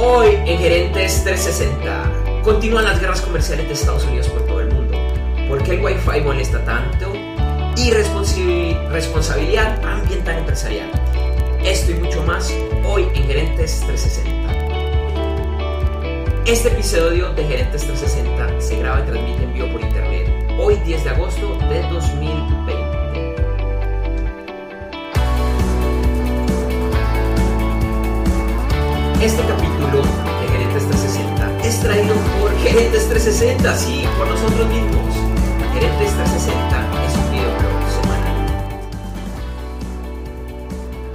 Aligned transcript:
Hoy 0.00 0.28
en 0.46 0.58
Gerentes 0.58 1.24
360 1.24 2.42
continúan 2.44 2.84
las 2.84 3.00
guerras 3.00 3.20
comerciales 3.20 3.66
de 3.66 3.74
Estados 3.74 4.04
Unidos 4.04 4.28
por 4.28 4.46
todo 4.46 4.60
el 4.60 4.72
mundo. 4.72 4.96
¿Por 5.48 5.60
qué 5.64 5.72
el 5.72 5.84
Wi-Fi 5.84 6.20
molesta 6.20 6.64
tanto? 6.64 7.12
Y 7.76 7.90
responsabilidad 7.90 9.84
ambiental 9.84 10.38
empresarial. 10.38 10.88
Esto 11.64 11.90
y 11.90 11.94
mucho 11.94 12.22
más 12.22 12.54
hoy 12.86 13.08
en 13.12 13.26
Gerentes 13.26 13.82
360. 13.86 16.44
Este 16.46 16.68
episodio 16.68 17.32
de 17.32 17.42
Gerentes 17.42 17.84
360 17.84 18.60
se 18.60 18.78
graba 18.78 19.00
y 19.00 19.02
transmite 19.02 19.42
en 19.42 19.52
vivo 19.52 19.66
por 19.72 19.80
internet 19.80 20.28
hoy 20.60 20.76
10 20.76 21.02
de 21.02 21.10
agosto 21.10 21.58
de 21.68 21.82
2020. 21.90 22.87
Este 29.20 29.42
capítulo 29.42 30.02
de 30.04 30.48
Gerentes 30.52 30.86
360 30.86 31.66
es 31.66 31.80
traído 31.80 32.14
por 32.40 32.56
Gerentes 32.58 33.08
360, 33.08 33.76
sí, 33.76 34.04
por 34.16 34.28
nosotros 34.28 34.68
mismos. 34.68 35.12
Gerentes 35.74 36.14
360 36.14 37.04
es 37.04 37.16
un 37.16 37.30
videoblog 37.32 37.90
semanal 37.90 38.36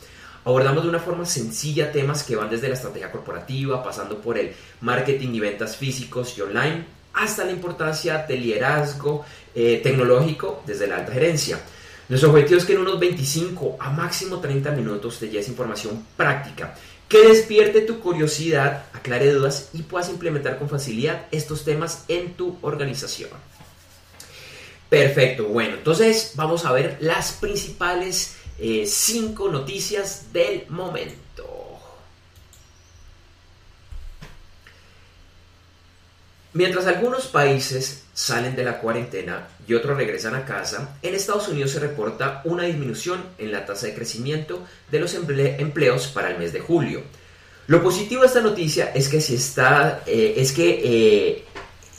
Abordamos 0.48 0.84
de 0.84 0.90
una 0.90 1.00
forma 1.00 1.26
sencilla 1.26 1.92
temas 1.92 2.24
que 2.24 2.38
van 2.38 2.50
desde 2.50 2.70
la 2.70 2.76
estrategia 2.76 3.12
corporativa, 3.12 3.84
pasando 3.84 4.22
por 4.22 4.38
el 4.38 4.54
marketing 4.80 5.34
y 5.34 5.42
ventas 5.42 5.76
físicos 5.76 6.38
y 6.38 6.42
online, 6.42 6.86
hasta 7.16 7.44
la 7.44 7.52
importancia 7.52 8.20
del 8.20 8.44
liderazgo 8.44 9.26
eh, 9.54 9.82
tecnológico 9.84 10.64
desde 10.66 10.88
la 10.88 11.00
alta 11.00 11.12
gerencia. 11.12 11.60
Nuestro 12.08 12.30
objetivo 12.30 12.60
es 12.60 12.64
que 12.64 12.72
en 12.72 12.80
unos 12.80 12.98
25 12.98 13.76
a 13.78 13.90
máximo 13.90 14.40
30 14.40 14.72
minutos 14.72 15.20
te 15.20 15.28
lleves 15.28 15.50
información 15.50 16.06
práctica 16.16 16.76
que 17.10 17.28
despierte 17.28 17.82
tu 17.82 18.00
curiosidad, 18.00 18.86
aclare 18.94 19.34
dudas 19.34 19.72
y 19.74 19.82
puedas 19.82 20.08
implementar 20.08 20.60
con 20.60 20.70
facilidad 20.70 21.26
estos 21.30 21.66
temas 21.66 22.06
en 22.08 22.36
tu 22.36 22.58
organización. 22.62 23.32
Perfecto, 24.88 25.44
bueno, 25.50 25.74
entonces 25.74 26.32
vamos 26.36 26.64
a 26.64 26.72
ver 26.72 26.96
las 27.02 27.34
principales 27.34 28.38
eh, 28.60 28.86
cinco 28.88 29.50
noticias 29.50 30.34
del 30.34 30.66
momento. 30.70 31.28
Mientras 36.54 36.88
algunos 36.88 37.28
países 37.28 38.06
salen 38.16 38.56
de 38.56 38.64
la 38.64 38.80
cuarentena 38.80 39.48
y 39.68 39.76
otros 39.76 39.96
regresan 39.96 40.34
a 40.34 40.44
casa, 40.44 40.98
en 41.04 41.14
Estados 41.14 41.48
Unidos 41.50 41.70
se 41.70 41.80
reporta 41.80 42.42
una 42.46 42.64
disminución 42.64 43.24
en 43.38 43.52
la 43.52 43.64
tasa 43.64 43.86
de 43.86 43.94
crecimiento 43.94 44.66
de 44.90 45.00
los 45.00 45.14
empleos 45.14 46.08
para 46.08 46.32
el 46.32 46.40
mes 46.40 46.54
de 46.54 46.60
julio. 46.60 47.04
Lo 47.68 47.84
positivo 47.84 48.22
de 48.22 48.28
esta 48.28 48.42
noticia 48.42 48.92
es 48.96 49.08
que 49.08 49.22
si 49.22 49.36
está, 49.36 50.02
eh, 50.08 50.34
es 50.38 50.52
que 50.52 50.82
eh, 50.84 51.46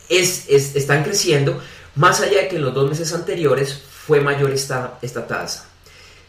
es, 0.08 0.48
están 0.48 1.04
creciendo, 1.04 1.62
más 1.94 2.20
allá 2.20 2.42
de 2.42 2.48
que 2.48 2.56
en 2.56 2.62
los 2.62 2.74
dos 2.74 2.90
meses 2.90 3.12
anteriores 3.12 3.80
fue 4.06 4.20
mayor 4.20 4.50
esta, 4.50 4.98
esta 5.02 5.24
tasa. 5.24 5.67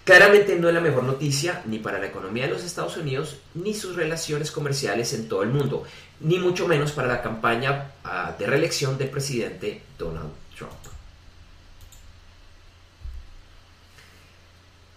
Claramente 0.10 0.56
no 0.56 0.70
es 0.70 0.74
la 0.74 0.82
mejor 0.82 1.04
noticia 1.04 1.62
ni 1.68 1.78
para 1.78 2.00
la 2.00 2.08
economía 2.08 2.48
de 2.48 2.54
los 2.54 2.64
Estados 2.64 2.98
Unidos 2.98 3.36
ni 3.54 3.76
sus 3.76 3.96
relaciones 3.96 4.50
comerciales 4.50 5.14
en 5.14 5.30
todo 5.30 5.44
el 5.44 5.50
mundo, 5.50 5.84
ni 6.22 6.40
mucho 6.40 6.68
menos 6.68 6.94
para 6.94 7.08
la 7.08 7.22
campaña 7.22 7.92
ah, 8.04 8.34
de 8.40 8.48
reelección 8.48 8.98
del 8.98 9.10
presidente 9.12 9.84
Donald 10.00 10.32
Trump. 10.58 10.72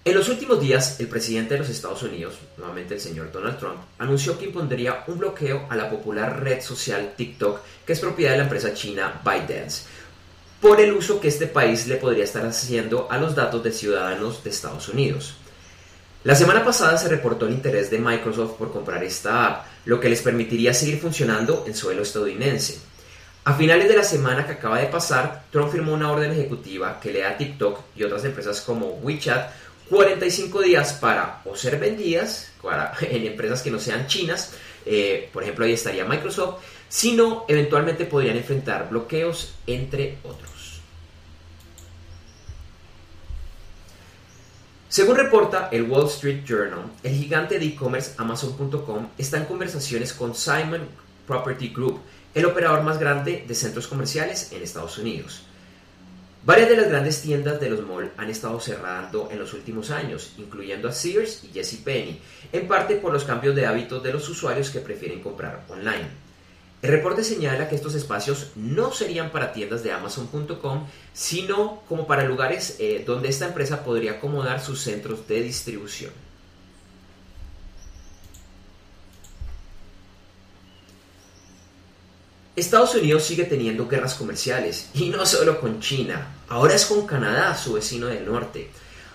En 0.02 0.14
los 0.14 0.30
últimos 0.30 0.58
días, 0.58 0.98
el 0.98 1.08
presidente 1.08 1.54
de 1.54 1.60
los 1.60 1.68
Estados 1.68 2.02
Unidos, 2.02 2.38
nuevamente 2.56 2.94
el 2.94 3.00
señor 3.00 3.30
Donald 3.30 3.58
Trump, 3.58 3.80
anunció 3.98 4.38
que 4.38 4.46
impondría 4.46 5.04
un 5.08 5.18
bloqueo 5.18 5.66
a 5.68 5.76
la 5.76 5.90
popular 5.90 6.42
red 6.42 6.62
social 6.62 7.12
TikTok, 7.18 7.60
que 7.86 7.92
es 7.92 8.00
propiedad 8.00 8.30
de 8.30 8.38
la 8.38 8.44
empresa 8.44 8.72
china 8.72 9.20
ByteDance, 9.22 9.82
por 10.62 10.80
el 10.80 10.92
uso 10.92 11.20
que 11.20 11.26
este 11.26 11.48
país 11.48 11.88
le 11.88 11.96
podría 11.96 12.22
estar 12.22 12.46
haciendo 12.46 13.08
a 13.10 13.18
los 13.18 13.34
datos 13.34 13.64
de 13.64 13.72
ciudadanos 13.72 14.44
de 14.44 14.50
Estados 14.50 14.88
Unidos. 14.88 15.34
La 16.22 16.36
semana 16.36 16.64
pasada 16.64 16.96
se 16.96 17.08
reportó 17.08 17.48
el 17.48 17.54
interés 17.54 17.90
de 17.90 17.98
Microsoft 17.98 18.52
por 18.52 18.70
comprar 18.70 19.02
esta 19.02 19.44
app, 19.44 19.66
lo 19.86 19.98
que 19.98 20.08
les 20.08 20.22
permitiría 20.22 20.72
seguir 20.72 21.00
funcionando 21.00 21.64
en 21.66 21.74
suelo 21.74 22.02
estadounidense. 22.02 22.78
A 23.42 23.54
finales 23.54 23.88
de 23.88 23.96
la 23.96 24.04
semana 24.04 24.46
que 24.46 24.52
acaba 24.52 24.78
de 24.78 24.86
pasar, 24.86 25.46
Trump 25.50 25.72
firmó 25.72 25.94
una 25.94 26.12
orden 26.12 26.30
ejecutiva 26.30 27.00
que 27.00 27.12
le 27.12 27.22
da 27.22 27.30
a 27.30 27.36
TikTok 27.36 27.80
y 27.96 28.04
otras 28.04 28.24
empresas 28.24 28.60
como 28.60 29.00
WeChat 29.02 29.50
45 29.90 30.62
días 30.62 30.92
para 30.92 31.42
o 31.44 31.56
ser 31.56 31.80
vendidas 31.80 32.52
en 33.00 33.26
empresas 33.26 33.62
que 33.62 33.72
no 33.72 33.80
sean 33.80 34.06
chinas, 34.06 34.52
eh, 34.86 35.28
por 35.32 35.42
ejemplo 35.42 35.64
ahí 35.64 35.72
estaría 35.72 36.04
Microsoft, 36.04 36.62
sino 36.88 37.46
eventualmente 37.48 38.04
podrían 38.04 38.36
enfrentar 38.36 38.88
bloqueos 38.88 39.54
entre 39.66 40.18
otros. 40.22 40.51
Según 44.92 45.16
reporta 45.16 45.70
el 45.72 45.84
Wall 45.84 46.06
Street 46.06 46.44
Journal, 46.44 46.84
el 47.02 47.14
gigante 47.14 47.58
de 47.58 47.64
e-commerce 47.64 48.12
Amazon.com 48.18 49.08
está 49.16 49.38
en 49.38 49.46
conversaciones 49.46 50.12
con 50.12 50.34
Simon 50.34 50.82
Property 51.26 51.70
Group, 51.70 52.02
el 52.34 52.44
operador 52.44 52.82
más 52.82 52.98
grande 52.98 53.42
de 53.48 53.54
centros 53.54 53.86
comerciales 53.86 54.52
en 54.52 54.62
Estados 54.62 54.98
Unidos. 54.98 55.44
Varias 56.44 56.68
de 56.68 56.76
las 56.76 56.90
grandes 56.90 57.22
tiendas 57.22 57.58
de 57.58 57.70
los 57.70 57.86
malls 57.86 58.10
han 58.18 58.28
estado 58.28 58.60
cerrando 58.60 59.30
en 59.32 59.38
los 59.38 59.54
últimos 59.54 59.90
años, 59.90 60.34
incluyendo 60.36 60.90
a 60.90 60.92
Sears 60.92 61.42
y 61.42 61.58
JCPenney, 61.58 62.20
en 62.52 62.68
parte 62.68 62.96
por 62.96 63.14
los 63.14 63.24
cambios 63.24 63.56
de 63.56 63.64
hábitos 63.64 64.02
de 64.02 64.12
los 64.12 64.28
usuarios 64.28 64.68
que 64.68 64.80
prefieren 64.80 65.22
comprar 65.22 65.64
online. 65.70 66.10
El 66.82 66.90
reporte 66.90 67.22
señala 67.22 67.68
que 67.68 67.76
estos 67.76 67.94
espacios 67.94 68.48
no 68.56 68.92
serían 68.92 69.30
para 69.30 69.52
tiendas 69.52 69.84
de 69.84 69.92
Amazon.com, 69.92 70.84
sino 71.14 71.80
como 71.88 72.08
para 72.08 72.24
lugares 72.24 72.76
eh, 72.80 73.04
donde 73.06 73.28
esta 73.28 73.46
empresa 73.46 73.84
podría 73.84 74.14
acomodar 74.14 74.60
sus 74.60 74.80
centros 74.80 75.28
de 75.28 75.42
distribución. 75.42 76.10
Estados 82.56 82.96
Unidos 82.96 83.22
sigue 83.22 83.44
teniendo 83.44 83.86
guerras 83.86 84.14
comerciales, 84.14 84.90
y 84.92 85.08
no 85.08 85.24
solo 85.24 85.60
con 85.60 85.80
China, 85.80 86.34
ahora 86.48 86.74
es 86.74 86.84
con 86.86 87.06
Canadá, 87.06 87.56
su 87.56 87.74
vecino 87.74 88.08
del 88.08 88.26
norte. 88.26 88.70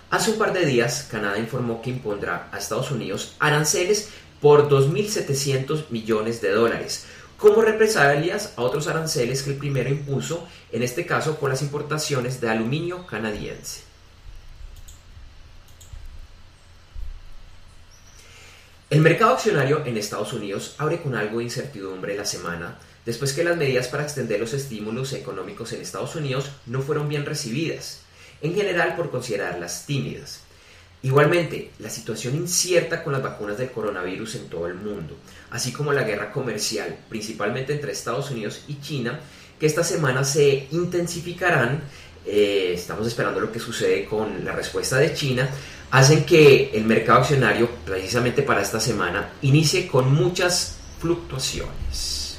Hace 0.10 0.32
un 0.32 0.38
par 0.38 0.54
de 0.54 0.66
días, 0.66 1.08
Canadá 1.12 1.38
informó 1.38 1.82
que 1.82 1.90
impondrá 1.90 2.48
a 2.54 2.58
Estados 2.60 2.92
Unidos 2.92 3.36
aranceles 3.40 4.10
por 4.42 4.70
2.700 4.70 5.90
millones 5.90 6.42
de 6.42 6.52
dólares, 6.52 7.06
como 7.38 7.62
represalias 7.62 8.54
a 8.56 8.62
otros 8.62 8.88
aranceles 8.88 9.44
que 9.44 9.52
el 9.52 9.58
primero 9.58 9.90
impuso, 9.90 10.48
en 10.72 10.84
este 10.84 11.06
caso 11.06 11.38
por 11.38 11.50
las 11.50 11.62
importaciones 11.62 12.42
de 12.42 12.50
aluminio 12.50 13.06
canadiense. 13.06 13.82
El 18.90 19.02
mercado 19.02 19.34
accionario 19.34 19.86
en 19.86 19.98
Estados 19.98 20.34
Unidos 20.34 20.76
abre 20.78 21.02
con 21.02 21.14
algo 21.14 21.40
de 21.40 21.44
incertidumbre 21.44 22.16
la 22.16 22.26
semana, 22.26 22.80
después 23.06 23.34
que 23.34 23.44
las 23.44 23.58
medidas 23.58 23.90
para 23.90 24.04
extender 24.04 24.40
los 24.40 24.54
estímulos 24.54 25.14
económicos 25.14 25.74
en 25.74 25.82
Estados 25.82 26.16
Unidos 26.16 26.50
no 26.66 26.82
fueron 26.82 27.10
bien 27.10 27.26
recibidas, 27.26 28.02
en 28.42 28.56
general 28.56 28.96
por 28.96 29.12
considerarlas 29.12 29.86
tímidas. 29.86 30.47
Igualmente, 31.04 31.72
la 31.80 31.90
situación 31.90 32.36
incierta 32.36 33.04
con 33.04 33.14
las 33.14 33.22
vacunas 33.22 33.58
del 33.58 33.72
coronavirus 33.72 34.36
en 34.36 34.50
todo 34.50 34.68
el 34.68 34.74
mundo, 34.74 35.16
así 35.52 35.72
como 35.72 35.94
la 35.94 36.04
guerra 36.04 36.32
comercial, 36.32 36.98
principalmente 37.08 37.74
entre 37.74 37.92
Estados 37.92 38.32
Unidos 38.32 38.64
y 38.68 38.82
China, 38.82 39.20
que 39.60 39.68
esta 39.68 39.84
semana 39.84 40.24
se 40.24 40.68
intensificarán, 40.72 41.82
eh, 42.26 42.72
estamos 42.74 43.06
esperando 43.08 43.40
lo 43.40 43.52
que 43.52 43.60
sucede 43.60 44.06
con 44.06 44.44
la 44.44 44.54
respuesta 44.54 44.98
de 44.98 45.14
China, 45.14 45.48
hacen 45.92 46.26
que 46.26 46.72
el 46.74 46.84
mercado 46.84 47.20
accionario, 47.20 47.70
precisamente 47.86 48.42
para 48.42 48.62
esta 48.62 48.80
semana, 48.80 49.30
inicie 49.44 49.88
con 49.88 50.12
muchas 50.14 50.78
fluctuaciones. 51.00 52.38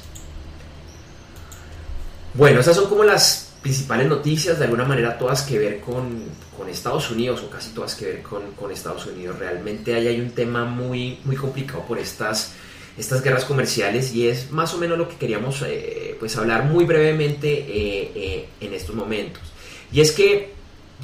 Bueno, 2.33 2.59
esas 2.59 2.75
son 2.75 2.89
como 2.89 3.03
las 3.03 3.48
principales 3.61 4.07
noticias, 4.07 4.57
de 4.57 4.65
alguna 4.65 4.85
manera 4.85 5.17
todas 5.17 5.41
que 5.43 5.59
ver 5.59 5.79
con, 5.81 6.23
con 6.57 6.69
Estados 6.69 7.11
Unidos, 7.11 7.41
o 7.43 7.49
casi 7.49 7.71
todas 7.71 7.95
que 7.95 8.05
ver 8.05 8.21
con, 8.21 8.51
con, 8.53 8.71
Estados 8.71 9.05
Unidos. 9.05 9.37
Realmente 9.37 9.93
ahí 9.93 10.07
hay 10.07 10.19
un 10.19 10.31
tema 10.31 10.65
muy, 10.65 11.19
muy 11.25 11.35
complicado 11.35 11.83
por 11.85 11.97
estas, 11.97 12.53
estas 12.97 13.21
guerras 13.21 13.45
comerciales 13.45 14.13
y 14.13 14.27
es 14.27 14.51
más 14.51 14.73
o 14.73 14.77
menos 14.77 14.97
lo 14.97 15.09
que 15.09 15.15
queríamos 15.15 15.61
eh, 15.65 16.15
pues 16.19 16.37
hablar 16.37 16.65
muy 16.65 16.85
brevemente 16.85 17.49
eh, 17.49 18.11
eh, 18.15 18.49
en 18.61 18.73
estos 18.73 18.95
momentos. 18.95 19.43
Y 19.91 20.01
es 20.01 20.11
que 20.11 20.53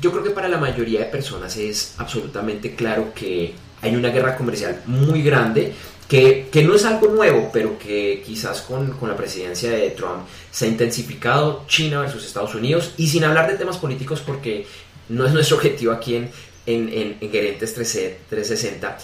yo 0.01 0.11
creo 0.11 0.23
que 0.23 0.31
para 0.31 0.47
la 0.47 0.57
mayoría 0.57 0.99
de 1.01 1.05
personas 1.05 1.57
es 1.57 1.95
absolutamente 1.97 2.75
claro 2.75 3.13
que 3.13 3.53
hay 3.81 3.95
una 3.95 4.09
guerra 4.09 4.35
comercial 4.35 4.81
muy 4.85 5.21
grande 5.21 5.73
que, 6.07 6.63
no 6.63 6.75
es 6.75 6.85
algo 6.85 7.07
nuevo, 7.07 7.49
pero 7.51 7.79
que 7.79 8.21
quizás 8.25 8.61
con, 8.61 8.95
la 9.01 9.17
presidencia 9.17 9.71
de 9.71 9.89
Trump 9.91 10.27
se 10.51 10.65
ha 10.65 10.67
intensificado 10.67 11.65
China 11.67 12.01
versus 12.01 12.25
Estados 12.25 12.53
Unidos 12.55 12.93
y 12.97 13.07
sin 13.07 13.23
hablar 13.23 13.49
de 13.49 13.57
temas 13.57 13.77
políticos 13.77 14.21
porque 14.25 14.65
no 15.09 15.25
es 15.25 15.33
nuestro 15.33 15.57
objetivo 15.57 15.91
aquí 15.91 16.15
en, 16.15 16.31
en, 16.65 17.17
en, 17.19 17.31
Gerentes 17.31 17.73
360, 17.73 18.97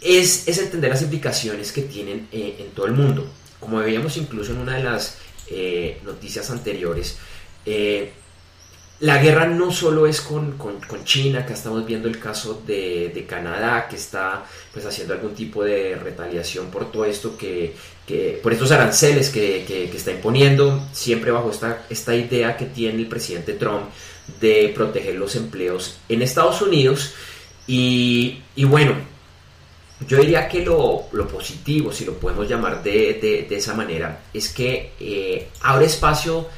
es, 0.00 0.46
es, 0.46 0.58
entender 0.58 0.90
las 0.90 1.02
implicaciones 1.02 1.72
que 1.72 1.82
tienen 1.82 2.28
eh, 2.32 2.56
en 2.58 2.70
todo 2.70 2.86
el 2.86 2.92
mundo. 2.92 3.26
Como 3.58 3.78
veíamos 3.78 4.16
incluso 4.18 4.52
en 4.52 4.58
una 4.58 4.76
de 4.76 4.84
las 4.84 5.18
eh, 5.48 6.00
noticias 6.04 6.50
anteriores, 6.50 7.16
eh, 7.64 8.12
la 9.00 9.18
guerra 9.18 9.46
no 9.46 9.70
solo 9.70 10.06
es 10.06 10.22
con, 10.22 10.56
China, 11.04 11.44
que 11.44 11.52
estamos 11.52 11.84
viendo 11.84 12.08
el 12.08 12.18
caso 12.18 12.62
de, 12.66 13.26
Canadá, 13.28 13.86
que 13.88 13.96
está 13.96 14.44
pues 14.72 14.86
haciendo 14.86 15.12
algún 15.12 15.34
tipo 15.34 15.62
de 15.62 15.96
retaliación 15.96 16.70
por 16.70 16.90
todo 16.90 17.04
esto, 17.04 17.36
que, 17.36 17.74
por 18.42 18.52
estos 18.52 18.70
aranceles 18.72 19.28
que, 19.28 19.90
está 19.94 20.12
imponiendo, 20.12 20.88
siempre 20.92 21.30
bajo 21.30 21.50
esta, 21.50 21.84
esta 21.90 22.14
idea 22.14 22.56
que 22.56 22.66
tiene 22.66 23.00
el 23.00 23.06
presidente 23.06 23.52
Trump 23.52 23.84
de 24.40 24.72
proteger 24.74 25.16
los 25.16 25.36
empleos 25.36 25.98
en 26.08 26.22
Estados 26.22 26.62
Unidos. 26.62 27.12
Y, 27.66 28.40
bueno, 28.56 28.94
yo 30.08 30.18
diría 30.18 30.48
que 30.48 30.64
lo, 30.64 31.06
positivo, 31.30 31.92
si 31.92 32.06
lo 32.06 32.14
podemos 32.14 32.48
llamar 32.48 32.82
de, 32.82 33.46
esa 33.50 33.74
manera, 33.74 34.22
es 34.32 34.48
que 34.48 34.92
eh, 34.98 35.48
abre 35.60 35.84
espacio 35.84 36.48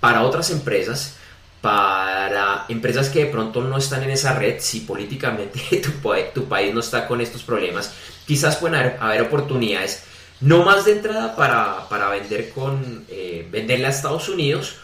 para 0.00 0.22
otras 0.22 0.50
empresas 0.50 1.18
para 1.64 2.66
empresas 2.68 3.08
que 3.08 3.20
de 3.20 3.30
pronto 3.30 3.62
no 3.62 3.78
están 3.78 4.02
en 4.02 4.10
esa 4.10 4.34
red, 4.34 4.56
si 4.60 4.80
políticamente 4.80 5.58
tu, 6.34 6.44
país 6.44 6.74
no 6.74 6.80
está 6.80 7.08
con 7.08 7.22
estos 7.22 7.42
problemas, 7.42 7.90
quizás 8.26 8.56
pueden 8.56 8.98
haber, 9.00 9.22
oportunidades, 9.22 10.02
no 10.42 10.62
más 10.62 10.84
de 10.84 10.92
entrada 10.92 11.34
para, 11.34 12.10
vender 12.10 12.50
con 12.50 13.06
eh, 13.08 13.48
venderle 13.50 13.86
a 13.86 13.88
Estados 13.88 14.28
Unidos 14.28 14.76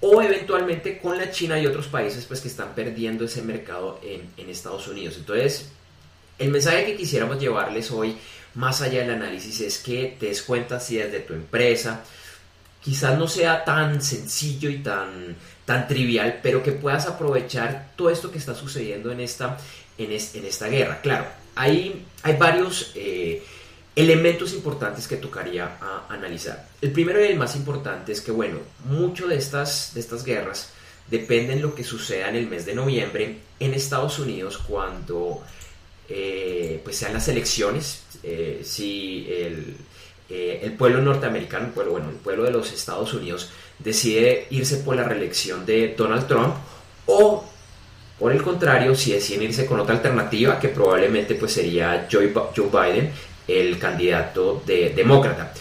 o 0.00 0.22
eventualmente 0.22 1.00
con 1.00 1.18
la 1.18 1.32
China 1.32 1.58
y 1.58 1.66
otros 1.66 1.88
países 1.88 2.24
pues 2.24 2.40
que 2.40 2.46
están 2.46 2.72
perdiendo 2.72 3.24
ese 3.24 3.42
mercado 3.42 3.98
en, 4.04 4.30
en 4.36 4.48
Estados 4.48 4.86
Unidos. 4.86 5.16
Entonces, 5.16 5.70
el 6.38 6.52
mensaje 6.52 6.86
que 6.86 6.96
quisiéramos 6.96 7.40
llevarles 7.40 7.90
hoy, 7.90 8.16
más 8.54 8.80
allá 8.80 9.00
del 9.00 9.10
análisis, 9.10 9.60
es 9.60 9.78
que 9.78 10.16
te 10.20 10.26
des 10.26 10.42
cuenta 10.42 10.78
si 10.78 10.98
desde 10.98 11.18
tu 11.18 11.34
empresa, 11.34 12.04
quizás 12.80 13.18
no 13.18 13.26
sea 13.26 13.64
tan 13.64 14.00
sencillo 14.00 14.70
y 14.70 14.78
tan 14.78 15.34
tan 15.68 15.86
trivial, 15.86 16.40
pero 16.42 16.62
que 16.62 16.72
puedas 16.72 17.06
aprovechar 17.06 17.90
todo 17.94 18.08
esto 18.08 18.32
que 18.32 18.38
está 18.38 18.54
sucediendo 18.54 19.12
en 19.12 19.20
esta, 19.20 19.58
en, 19.98 20.12
esta 20.12 20.66
guerra. 20.66 21.02
Claro, 21.02 21.26
hay, 21.54 22.06
hay 22.22 22.36
varios 22.36 22.92
eh, 22.94 23.42
elementos 23.94 24.54
importantes 24.54 25.06
que 25.06 25.18
tocaría 25.18 25.76
analizar. 26.08 26.66
El 26.80 26.90
primero 26.92 27.22
y 27.22 27.28
el 27.28 27.36
más 27.36 27.54
importante 27.54 28.12
es 28.12 28.22
que, 28.22 28.30
bueno, 28.30 28.60
mucho 28.86 29.28
de 29.28 29.36
estas, 29.36 29.92
de 29.92 30.00
estas 30.00 30.24
guerras 30.24 30.70
dependen 31.10 31.56
de 31.58 31.62
lo 31.64 31.74
que 31.74 31.84
suceda 31.84 32.30
en 32.30 32.36
el 32.36 32.46
mes 32.46 32.64
de 32.64 32.74
noviembre 32.74 33.36
en 33.60 33.74
Estados 33.74 34.18
Unidos 34.18 34.56
cuando 34.56 35.42
eh, 36.08 36.80
pues 36.82 36.96
sean 36.96 37.12
las 37.12 37.28
elecciones, 37.28 38.04
eh, 38.22 38.62
si 38.64 39.28
el, 39.30 39.76
pueblo 40.78 41.02
norteamericano, 41.02 41.72
bueno, 41.74 42.08
el 42.08 42.16
pueblo 42.16 42.44
de 42.44 42.52
los 42.52 42.72
Estados 42.72 43.12
Unidos 43.12 43.50
decide 43.78 44.46
irse 44.50 44.78
por 44.78 44.96
la 44.96 45.04
reelección 45.04 45.64
de 45.64 45.94
Donald 45.96 46.26
Trump 46.26 46.54
o 47.06 47.44
por 48.18 48.32
el 48.32 48.42
contrario, 48.42 48.96
si 48.96 49.12
deciden 49.12 49.44
irse 49.44 49.64
con 49.64 49.78
otra 49.78 49.94
alternativa, 49.94 50.58
que 50.58 50.68
probablemente 50.68 51.36
pues 51.36 51.52
sería 51.52 52.08
Joe, 52.10 52.26
Biden, 52.26 53.12
el 53.46 53.78
candidato 53.78 54.60
de, 54.66 54.90
demócrata. 54.90 55.52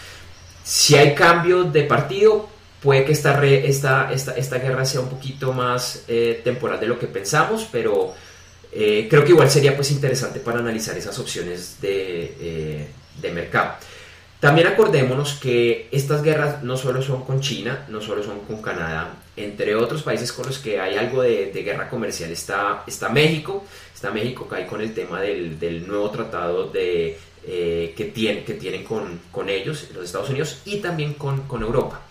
Si 0.63 0.95
hay 0.95 1.13
cambio 1.13 1.65
de 1.65 1.83
partido, 1.83 2.49
puede 2.81 3.05
que 3.05 3.11
esta, 3.11 3.43
esta, 3.45 4.09
esta, 4.11 4.57
guerra 4.57 4.85
sea 4.85 5.01
un 5.01 5.09
poquito 5.09 5.53
más 5.53 6.03
eh, 6.07 6.41
temporal 6.43 6.79
de 6.79 6.87
lo 6.87 6.97
que 6.97 7.05
pensamos, 7.05 7.67
pero 7.71 8.13
eh, 8.71 9.07
creo 9.07 9.23
que 9.23 9.31
igual 9.31 9.49
sería 9.49 9.75
pues 9.75 9.91
interesante 9.91 10.39
para 10.39 10.59
analizar 10.59 10.97
esas 10.97 11.17
opciones 11.19 11.79
de, 11.79 12.35
eh, 12.39 12.87
de 13.21 13.31
mercado. 13.31 13.75
También 14.39 14.67
acordémonos 14.67 15.33
que 15.33 15.87
estas 15.91 16.21
guerras 16.21 16.61
no 16.61 16.77
solo 16.77 17.01
son 17.01 17.23
con 17.23 17.41
China, 17.41 17.85
no 17.89 18.01
solo 18.01 18.23
son 18.23 18.41
con 18.41 18.61
Canadá, 18.61 19.15
entre 19.35 19.75
otros 19.75 20.03
países 20.03 20.31
con 20.31 20.45
los 20.45 20.59
que 20.59 20.79
hay 20.79 20.95
algo 20.95 21.23
de, 21.23 21.51
guerra 21.51 21.89
comercial 21.89 22.29
está, 22.31 22.83
México, 23.11 23.65
está 23.95 24.11
México 24.11 24.47
que 24.47 24.55
hay 24.55 24.65
con 24.65 24.81
el 24.81 24.93
tema 24.93 25.21
del, 25.21 25.87
nuevo 25.87 26.11
tratado 26.11 26.71
eh, 26.75 27.93
que, 27.95 28.05
tienen, 28.05 28.83
con, 28.83 29.49
ellos, 29.49 29.87
los 29.95 30.05
Estados 30.05 30.29
Unidos, 30.29 30.61
y 30.65 30.77
también 30.77 31.15
con, 31.15 31.43
Europa. 31.59 32.01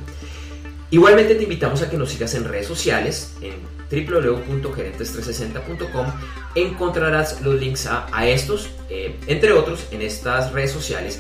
Igualmente 0.89 1.35
te 1.35 1.43
invitamos 1.43 1.81
a 1.81 1.89
que 1.89 1.97
nos 1.97 2.11
sigas 2.11 2.33
en 2.33 2.45
redes 2.45 2.67
sociales, 2.67 3.33
en 3.41 3.55
www.gerentes360.com 3.89 6.07
encontrarás 6.55 7.41
los 7.41 7.59
links 7.59 7.87
a, 7.87 8.27
estos, 8.27 8.69
eh, 8.89 9.17
entre 9.27 9.51
otros, 9.53 9.87
en 9.91 10.01
estas 10.01 10.53
redes 10.53 10.71
sociales. 10.71 11.19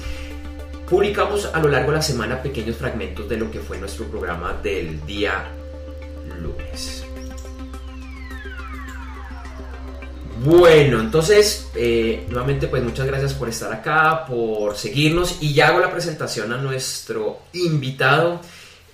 publicamos 0.89 1.49
a 1.53 1.59
lo 1.59 1.67
largo 1.67 1.91
de 1.91 1.97
la 1.97 2.01
semana 2.01 2.41
pequeños 2.41 2.77
fragmentos 2.77 3.27
de 3.27 3.35
lo 3.35 3.51
que 3.51 3.59
fue 3.59 3.77
nuestro 3.77 4.05
programa 4.05 4.53
del 4.63 5.05
día 5.05 5.51
lunes. 6.41 7.06
Bueno, 10.43 10.99
entonces, 10.99 11.67
eh, 11.73 12.25
nuevamente 12.29 12.67
pues 12.67 12.83
muchas 12.83 13.07
gracias 13.07 13.33
por 13.33 13.49
estar 13.49 13.73
acá, 13.73 14.23
por 14.25 14.75
seguirnos 14.75 15.37
y 15.41 15.53
ya 15.53 15.69
hago 15.69 15.79
la 15.79 15.91
presentación 15.91 16.53
a 16.53 16.57
nuestro 16.57 17.39
invitado, 17.53 18.39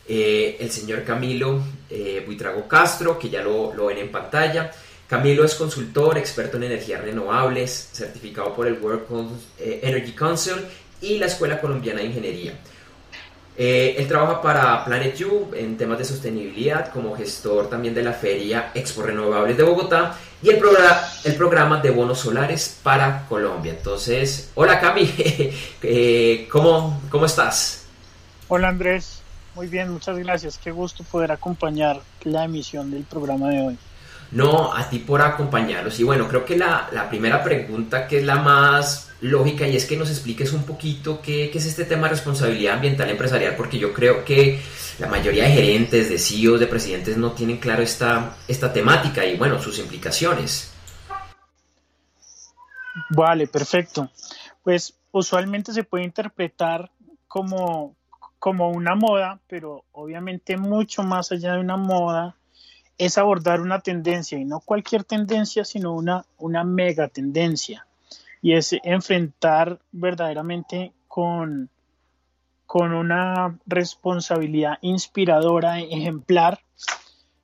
eh, 0.08 0.56
el 0.62 0.72
señor 0.72 1.04
Camilo 1.04 1.62
eh, 1.90 2.24
Buitrago 2.26 2.66
Castro, 2.66 3.20
que 3.20 3.30
ya 3.30 3.42
lo, 3.42 3.74
lo 3.74 3.88
ven 3.88 3.98
en 3.98 4.12
pantalla. 4.12 4.72
Camilo 5.06 5.44
es 5.44 5.56
consultor, 5.56 6.18
experto 6.18 6.56
en 6.58 6.64
energías 6.64 7.04
renovables, 7.04 7.90
certificado 7.92 8.56
por 8.56 8.66
el 8.66 8.80
World 8.80 9.30
Energy 9.60 10.14
Council 10.14 10.56
y 11.02 11.18
la 11.18 11.26
Escuela 11.26 11.60
Colombiana 11.60 12.00
de 12.00 12.06
Ingeniería. 12.06 12.58
Eh, 13.56 13.96
él 14.00 14.08
trabaja 14.08 14.42
para 14.42 14.84
Planet 14.84 15.16
You 15.16 15.52
en 15.56 15.78
temas 15.78 16.00
de 16.00 16.06
sostenibilidad 16.06 16.92
como 16.92 17.16
gestor 17.16 17.70
también 17.70 17.94
de 17.94 18.02
la 18.02 18.14
feria 18.14 18.72
Expo 18.74 19.04
Renovables 19.04 19.56
de 19.56 19.64
Bogotá 19.64 20.18
y 20.42 20.50
el, 20.50 20.58
programa, 20.58 21.02
el 21.24 21.36
programa 21.36 21.80
de 21.80 21.92
bonos 21.92 22.20
solares 22.20 22.80
para 22.82 23.28
Colombia. 23.28 23.74
Entonces, 23.74 24.50
hola 24.56 24.80
Cami, 24.80 25.08
eh, 25.84 26.48
¿cómo, 26.52 27.00
¿cómo 27.12 27.28
estás? 27.28 27.86
Hola 28.48 28.70
Andrés, 28.70 29.22
muy 29.54 29.68
bien, 29.68 29.92
muchas 29.92 30.18
gracias. 30.18 30.58
Qué 30.58 30.72
gusto 30.72 31.04
poder 31.04 31.32
acompañar 31.32 32.02
la 32.24 32.46
emisión 32.46 32.90
del 32.90 33.04
programa 33.04 33.50
de 33.50 33.62
hoy. 33.62 33.78
No, 34.32 34.74
a 34.74 34.90
ti 34.90 35.00
por 35.00 35.22
acompañarnos. 35.22 36.00
Y 36.00 36.04
bueno, 36.04 36.28
creo 36.28 36.46
que 36.46 36.58
la, 36.58 36.90
la 36.92 37.10
primera 37.10 37.44
pregunta 37.44 38.08
que 38.08 38.18
es 38.18 38.24
la 38.24 38.38
más 38.38 39.14
lógica 39.24 39.66
y 39.68 39.76
es 39.76 39.86
que 39.86 39.96
nos 39.96 40.10
expliques 40.10 40.52
un 40.52 40.64
poquito 40.64 41.22
qué, 41.22 41.50
es 41.54 41.66
este 41.66 41.86
tema 41.86 42.08
de 42.08 42.16
responsabilidad 42.16 42.76
ambiental 42.76 43.10
empresarial, 43.10 43.56
porque 43.56 43.80
yo 43.80 43.94
creo 43.94 44.26
que 44.26 44.60
la 45.00 45.08
mayoría 45.08 45.46
de 45.46 45.52
gerentes, 45.52 46.10
de 46.10 46.20
CEOs, 46.20 46.60
de 46.60 46.68
presidentes 46.68 47.18
no 47.18 47.32
tienen 47.32 47.58
claro 47.58 47.82
esta, 47.82 48.36
esta 48.48 48.72
temática 48.74 49.26
y 49.26 49.38
bueno, 49.38 49.60
sus 49.62 49.80
implicaciones. 49.80 50.74
Vale, 53.10 53.48
perfecto. 53.48 54.10
Pues 54.62 54.94
usualmente 55.12 55.72
se 55.72 55.84
puede 55.84 56.04
interpretar 56.04 56.92
como, 57.28 57.96
como 58.40 58.72
una 58.72 58.94
moda, 58.96 59.40
pero 59.48 59.86
obviamente 59.94 60.58
mucho 60.58 61.02
más 61.02 61.32
allá 61.32 61.54
de 61.54 61.60
una 61.60 61.78
moda 61.78 62.36
es 63.06 63.18
abordar 63.18 63.62
una 63.62 63.80
tendencia 63.80 64.38
y 64.38 64.46
no 64.46 64.60
cualquier 64.60 65.04
tendencia, 65.04 65.66
sino 65.66 65.94
una, 65.94 66.26
una 66.38 66.64
mega 66.64 67.08
tendencia 67.08 67.86
y 68.44 68.54
es 68.54 68.76
enfrentar 68.84 69.80
verdaderamente 69.94 70.92
con, 71.08 71.70
con 72.66 72.94
una 72.94 73.58
responsabilidad 73.66 74.78
inspiradora, 74.82 75.80
ejemplar, 75.80 76.60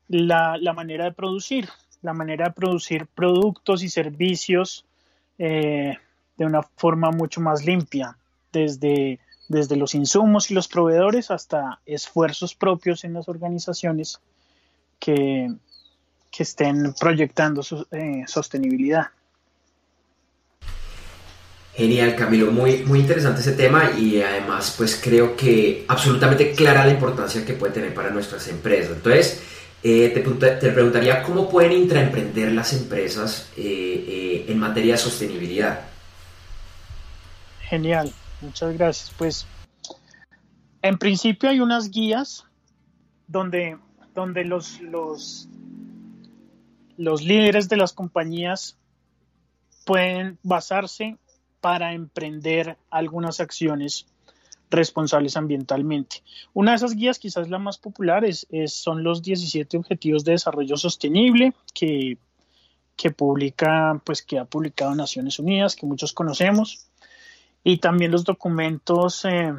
la, 0.10 0.60
manera 0.76 1.06
de 1.06 1.14
producir, 1.14 1.70
la 2.02 2.14
manera 2.14 2.48
de 2.48 2.52
producir 2.52 3.08
productos 3.08 3.82
y 3.82 3.90
servicios 3.90 4.86
eh, 5.38 5.96
de 6.36 6.46
una 6.46 6.64
forma 6.64 7.12
mucho 7.12 7.40
más 7.40 7.64
limpia, 7.66 8.18
desde, 8.52 9.20
desde 9.48 9.78
los 9.78 9.96
insumos 9.96 10.52
y 10.52 10.54
los 10.54 10.68
proveedores 10.68 11.32
hasta 11.32 11.80
esfuerzos 11.86 12.56
propios 12.56 13.06
en 13.06 13.14
las 13.14 13.30
organizaciones 13.30 14.20
que, 15.00 15.50
estén 16.38 16.94
proyectando 16.98 17.62
su 17.62 17.86
eh, 17.92 18.24
sostenibilidad. 18.26 19.08
Genial, 21.74 22.16
Camilo, 22.16 22.50
muy, 22.50 22.84
muy 22.84 23.00
interesante 23.00 23.42
ese 23.42 23.52
tema 23.52 23.92
y 23.98 24.22
además 24.22 24.74
pues 24.78 25.00
creo 25.04 25.36
que 25.36 25.84
absolutamente 25.90 26.54
clara 26.54 26.86
la 26.86 26.92
importancia 26.92 27.46
que 27.46 27.54
puede 27.54 27.74
tener 27.74 27.94
para 27.94 28.10
nuestras 28.10 28.48
empresas. 28.48 28.94
Entonces, 28.96 29.42
eh, 29.82 30.10
te, 30.14 30.72
preguntaría 30.72 31.24
cómo 31.24 31.50
pueden 31.50 31.72
intraemprender 31.72 32.52
las 32.52 32.74
empresas 32.74 33.50
eh, 33.56 34.46
en 34.48 34.60
materia 34.60 34.94
de 34.94 34.98
sostenibilidad. 34.98 35.82
Genial, 37.62 38.12
muchas 38.42 38.74
gracias. 38.78 39.12
Pues 39.18 39.46
en 40.82 40.98
principio 40.98 41.50
hay 41.50 41.60
unas 41.60 41.92
guías 41.92 42.46
donde, 43.28 43.78
donde 44.14 44.46
los, 44.46 44.82
los, 44.82 45.48
los 46.98 47.24
líderes 47.24 47.70
de 47.70 47.78
las 47.78 47.94
compañías 47.94 48.78
pueden 49.86 50.38
basarse 50.44 51.18
para 51.62 51.94
emprender 51.94 52.78
algunas 52.90 53.40
acciones 53.40 54.06
responsables 54.70 55.36
ambientalmente. 55.36 56.24
Una 56.54 56.72
de 56.72 56.78
esas 56.78 56.96
guías, 56.96 57.20
quizás 57.20 57.50
la 57.50 57.60
más 57.60 57.78
popular, 57.78 58.24
es, 58.24 58.48
son 58.68 59.04
los 59.04 59.22
17 59.22 59.78
Objetivos 59.78 60.24
de 60.24 60.34
Desarrollo 60.34 60.78
Sostenible 60.78 61.54
que, 61.74 62.18
que, 62.96 63.12
publica, 63.12 64.00
pues, 64.06 64.22
que 64.22 64.38
ha 64.38 64.46
publicado 64.46 64.94
Naciones 64.94 65.40
Unidas, 65.40 65.76
que 65.76 65.86
muchos 65.86 66.14
conocemos, 66.14 66.88
y 67.64 67.78
también 67.78 68.12
los 68.12 68.24
documentos 68.24 69.26
eh, 69.26 69.54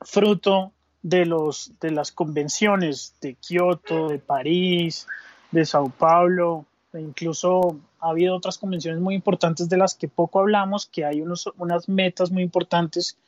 fruto 0.00 0.72
de, 1.02 1.26
los, 1.26 1.72
de 1.80 1.90
las 1.90 2.12
convenciones 2.12 3.14
de 3.20 3.34
Kioto, 3.34 4.08
de 4.08 4.18
París, 4.18 5.06
de 5.50 5.64
Sao 5.66 5.90
Paulo, 5.90 6.66
e 6.92 7.00
incluso 7.00 7.78
ha 8.00 8.10
habido 8.10 8.36
otras 8.36 8.58
convenciones 8.58 9.00
muy 9.00 9.14
importantes 9.14 9.68
de 9.68 9.76
las 9.76 9.94
que 9.94 10.08
poco 10.08 10.40
hablamos, 10.40 10.86
que 10.86 11.04
hay 11.04 11.20
unos, 11.20 11.48
unas 11.58 11.88
metas 11.88 12.30
muy 12.30 12.42
importantes 12.42 13.18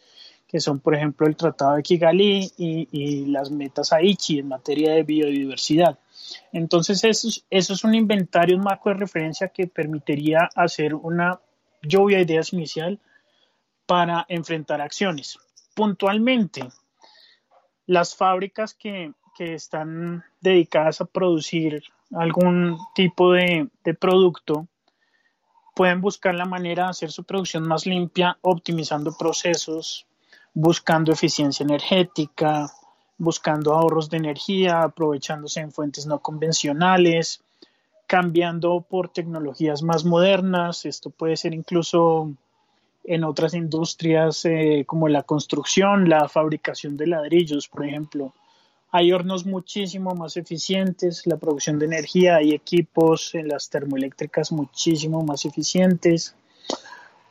que 0.47 0.61
son, 0.61 0.79
por 0.79 0.95
ejemplo, 0.95 1.27
el 1.27 1.37
Tratado 1.37 1.75
de 1.75 1.83
Kigali 1.83 2.53
y, 2.57 3.27
las 3.27 3.51
metas 3.51 3.93
Aichi 3.93 4.39
en 4.39 4.49
materia 4.49 4.93
de 4.93 5.03
biodiversidad. 5.03 5.99
Entonces, 6.53 7.03
eso 7.03 7.29
es, 7.29 7.45
eso 7.51 7.73
es 7.73 7.83
un 7.83 7.95
inventario, 7.95 8.57
un 8.57 8.63
marco 8.63 8.91
de 8.91 8.97
referencia 8.97 9.49
que 9.49 9.67
permitiría 9.67 10.49
hacer 10.55 10.95
una 10.95 11.41
lluvia 11.83 12.19
de 12.19 12.25
ideas 12.25 12.53
inicial 12.53 13.01
para 13.87 14.27
enfrentar 14.29 14.81
acciones. 14.81 15.39
Puntualmente, 15.75 16.63
las 17.87 18.15
fábricas 18.15 18.75
que, 18.75 19.13
que 19.37 19.55
están 19.55 20.25
dedicadas 20.41 21.01
a 21.01 21.05
producir 21.07 21.83
algún 22.15 22.79
tipo 22.95 23.33
de, 23.33 23.69
producto, 23.99 24.67
pueden 25.75 26.01
buscar 26.01 26.35
la 26.35 26.45
manera 26.45 26.85
de 26.85 26.91
hacer 26.91 27.11
su 27.11 27.25
producción 27.25 27.67
más 27.67 27.87
limpia, 27.87 28.39
optimizando 28.43 29.17
procesos, 29.17 30.07
buscando 30.53 31.13
eficiencia 31.13 31.65
energética, 31.65 32.71
buscando 33.19 33.75
ahorros 33.75 34.09
de 34.09 34.19
energía, 34.19 34.83
aprovechándose 34.83 35.61
en 35.61 35.73
fuentes 35.73 36.07
no 36.07 36.21
convencionales, 36.21 37.43
cambiando 38.07 38.83
por 38.83 39.09
tecnologías 39.09 39.83
más 39.83 40.05
modernas. 40.05 40.85
Esto 40.85 41.11
puede 41.11 41.37
ser 41.37 41.55
incluso 41.55 42.33
en 43.05 43.23
otras 43.25 43.55
industrias 43.55 44.45
eh, 44.47 44.85
como 44.87 45.09
la 45.09 45.23
construcción, 45.23 46.09
la 46.09 46.29
fabricación 46.29 46.97
de 46.97 47.07
ladrillos, 47.07 47.69
por 47.69 47.87
ejemplo. 47.87 48.33
Hay 48.91 49.13
hornos 49.13 49.45
muchísimo 49.45 50.15
más 50.15 50.37
eficientes, 50.37 51.27
la 51.27 51.37
producción 51.37 51.79
de 51.79 51.87
energía, 51.87 52.37
hay 52.37 52.53
equipos 52.53 53.35
en 53.35 53.49
las 53.49 53.69
termoeléctricas 53.69 54.53
muchísimo 54.53 55.23
más 55.23 55.45
eficientes. 55.45 56.35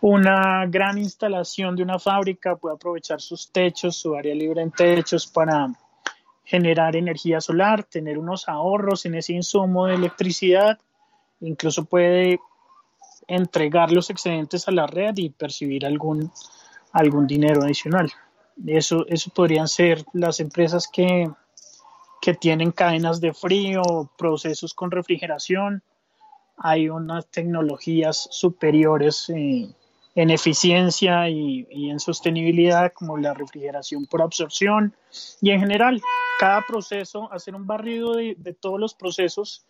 Una 0.02 0.66
gran 0.68 0.98
instalación 0.98 1.76
de 1.76 1.84
una 1.84 1.98
fábrica 1.98 2.58
puede 2.58 2.76
aprovechar 2.76 3.22
sus 3.22 3.50
techos, 3.50 3.96
su 3.96 4.14
área 4.16 4.36
libre 4.36 4.62
en 4.62 4.72
techos 4.72 5.26
para 5.26 5.72
generar 6.44 6.96
energía 6.96 7.40
solar, 7.40 7.86
tener 7.86 8.20
unos 8.20 8.50
ahorros 8.50 9.06
en 9.06 9.16
ese 9.16 9.34
insumo 9.34 9.88
de 9.88 9.96
electricidad, 9.96 10.78
incluso 11.40 11.86
puede 11.86 12.40
entregar 13.28 13.92
los 13.92 14.10
excedentes 14.10 14.68
a 14.68 14.72
la 14.72 14.88
red 14.88 15.18
y 15.18 15.30
percibir 15.30 15.86
algún, 15.86 16.32
algún 16.92 17.28
dinero 17.28 17.64
adicional. 17.64 18.12
Eso, 18.66 19.06
eso 19.08 19.32
podrían 19.32 19.68
ser 19.68 20.06
las 20.14 20.40
empresas 20.40 20.88
que, 20.88 21.30
que 22.22 22.34
tienen 22.34 22.72
cadenas 22.72 23.20
de 23.20 23.34
frío, 23.34 24.12
procesos 24.18 24.74
con 24.74 24.92
refrigeración. 24.92 25.84
Hay 26.58 26.88
unas 26.90 27.28
tecnologías 27.28 28.28
superiores 28.32 29.30
eh, 29.30 29.74
en 30.16 30.30
eficiencia 30.30 31.28
y, 31.30 31.68
en 31.90 32.00
sostenibilidad 32.00 32.94
como 32.94 33.18
la 33.18 33.34
refrigeración 33.34 34.06
por 34.06 34.22
absorción 34.22 34.96
y 35.42 35.52
en 35.52 35.60
general 35.60 36.02
cada 36.40 36.62
proceso, 36.68 37.32
hacer 37.32 37.56
un 37.56 37.66
barrido 37.66 38.16
de, 38.16 38.56
todos 38.60 38.80
los 38.80 38.94
procesos 38.94 39.66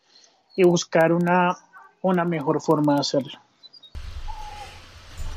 y 0.56 0.64
buscar 0.64 1.14
una, 1.14 1.58
una 2.04 2.24
mejor 2.24 2.62
forma 2.62 2.94
de 2.94 3.00
hacerlo. 3.02 3.40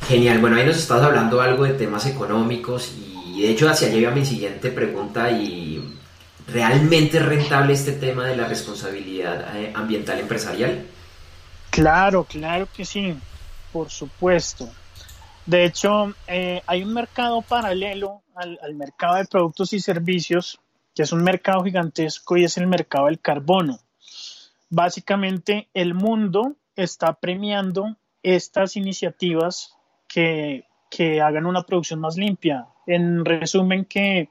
Genial, 0.06 0.38
bueno, 0.38 0.56
ahí 0.56 0.66
nos 0.66 0.76
estás 0.76 1.02
hablando 1.02 1.40
algo 1.40 1.64
de 1.64 1.72
temas 1.72 2.06
económicos 2.06 2.92
y 2.96 3.40
de 3.42 3.50
hecho 3.50 3.68
hacia 3.68 3.88
allá 3.88 3.96
iba 3.96 4.10
mi 4.12 4.24
siguiente 4.24 4.70
pregunta 4.70 5.30
y 5.30 5.96
¿Realmente 6.48 7.18
es 7.18 7.26
rentable 7.26 7.72
este 7.72 7.92
tema 7.92 8.24
de 8.26 8.36
la 8.36 8.46
responsabilidad 8.46 9.56
eh, 9.56 9.72
ambiental 9.74 10.20
empresarial? 10.20 10.86
Claro, 11.70 12.24
claro 12.24 12.68
que 12.72 12.84
sí, 12.84 13.16
por 13.72 13.90
supuesto. 13.90 14.68
De 15.44 15.64
hecho, 15.64 16.14
eh, 16.26 16.62
hay 16.66 16.82
un 16.84 16.94
mercado 16.94 17.42
paralelo 17.42 18.22
al, 18.34 18.58
al, 18.62 18.74
mercado 18.74 19.16
de 19.16 19.24
productos 19.24 19.72
y 19.72 19.80
servicios, 19.80 20.60
que 20.94 21.02
es 21.02 21.12
un 21.12 21.22
mercado 21.22 21.64
gigantesco 21.64 22.36
y 22.36 22.44
es 22.44 22.56
el 22.58 22.68
mercado 22.68 23.06
del 23.06 23.20
carbono. 23.20 23.78
Básicamente, 24.68 25.68
el 25.74 25.94
mundo 25.94 26.56
está 26.74 27.14
premiando 27.14 27.96
estas 28.22 28.76
iniciativas 28.76 29.76
que, 30.08 30.64
que 30.90 31.20
hagan 31.20 31.46
una 31.46 31.62
producción 31.62 32.00
más 32.00 32.16
limpia. 32.16 32.66
En 32.86 33.24
resumen, 33.24 33.84
que, 33.84 34.28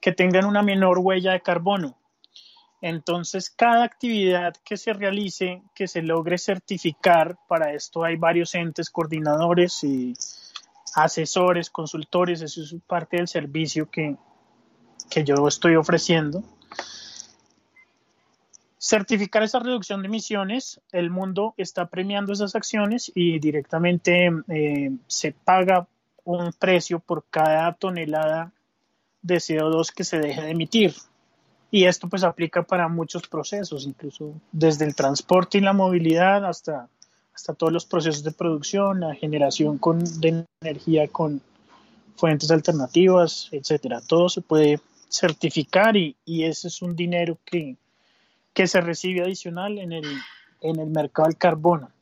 que 0.00 0.12
tengan 0.12 0.44
una 0.44 0.62
menor 0.62 0.98
huella 0.98 1.32
de 1.32 1.40
carbono. 1.40 1.96
Entonces, 2.80 3.50
cada 3.50 3.82
actividad 3.82 4.54
que 4.64 4.76
se 4.76 4.92
realice, 4.92 5.62
que 5.74 5.88
se 5.88 6.02
logre 6.02 6.38
certificar, 6.38 7.36
para 7.48 7.72
esto 7.72 8.04
hay 8.04 8.16
varios 8.16 8.54
entes 8.54 8.88
coordinadores 8.88 9.82
y 9.82 10.14
asesores, 10.94 11.70
consultores, 11.70 12.40
eso 12.40 12.62
es 12.62 12.76
parte 12.86 13.16
del 13.16 13.26
servicio 13.26 13.90
que, 13.90 14.16
que 15.10 15.24
yo 15.24 15.48
estoy 15.48 15.74
ofreciendo. 15.74 16.44
Certificar 18.80 19.42
esa 19.42 19.58
reducción 19.58 20.02
de 20.02 20.08
emisiones, 20.08 20.80
el 20.92 21.10
mundo 21.10 21.52
está 21.56 21.86
premiando 21.86 22.32
esas 22.32 22.54
acciones 22.54 23.10
y 23.12 23.40
directamente 23.40 24.30
eh, 24.48 24.92
se 25.08 25.32
paga 25.32 25.88
un 26.24 26.52
precio 26.52 27.00
por 27.00 27.24
cada 27.28 27.72
tonelada 27.74 28.52
de 29.22 29.36
CO2 29.36 29.92
que 29.92 30.04
se 30.04 30.20
deje 30.20 30.42
de 30.42 30.50
emitir. 30.50 30.94
Y 31.72 31.84
esto 31.84 32.08
pues 32.08 32.22
aplica 32.22 32.62
para 32.62 32.88
muchos 32.88 33.26
procesos, 33.26 33.84
incluso 33.84 34.34
desde 34.52 34.84
el 34.84 34.94
transporte 34.94 35.58
y 35.58 35.60
la 35.60 35.72
movilidad 35.72 36.46
hasta, 36.46 36.88
hasta 37.34 37.54
todos 37.54 37.72
los 37.72 37.84
procesos 37.84 38.22
de 38.22 38.30
producción, 38.30 39.00
la 39.00 39.14
generación 39.14 39.78
con, 39.78 40.04
de 40.20 40.44
energía 40.60 41.08
con 41.08 41.42
fuentes 42.16 42.50
alternativas, 42.52 43.48
etcétera. 43.50 44.00
Todo 44.06 44.28
se 44.28 44.40
puede 44.40 44.80
certificar 45.10 45.96
y, 45.96 46.16
y 46.24 46.44
ese 46.44 46.68
es 46.68 46.80
un 46.80 46.94
dinero 46.94 47.38
que, 47.44 47.76
que 48.58 48.66
se 48.66 48.80
recibe 48.80 49.22
adicional 49.22 49.78
en 49.78 49.92
el, 49.92 50.04
en 50.62 50.80
el 50.80 50.90
mercado 50.90 51.28
del 51.28 51.38
carbono. 51.38 51.92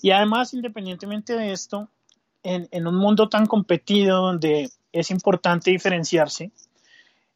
Y 0.00 0.12
además, 0.12 0.54
independientemente 0.54 1.32
de 1.32 1.50
esto, 1.50 1.88
en, 2.44 2.68
en 2.70 2.86
un 2.86 2.94
mundo 2.94 3.28
tan 3.28 3.46
competido 3.46 4.22
donde 4.22 4.70
es 4.92 5.10
importante 5.10 5.72
diferenciarse, 5.72 6.52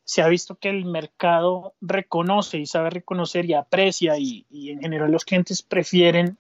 se 0.05 0.23
ha 0.23 0.29
visto 0.29 0.55
que 0.55 0.69
el 0.69 0.85
mercado 0.85 1.75
reconoce 1.81 2.59
y 2.59 2.67
sabe 2.67 2.91
reconocer 2.91 3.47
y 3.47 3.55
aprecia 3.55 4.17
y, 4.17 4.47
y, 4.49 4.71
en 4.71 4.81
general 4.81 5.11
los 5.11 5.25
clientes 5.25 5.61
prefieren 5.61 6.39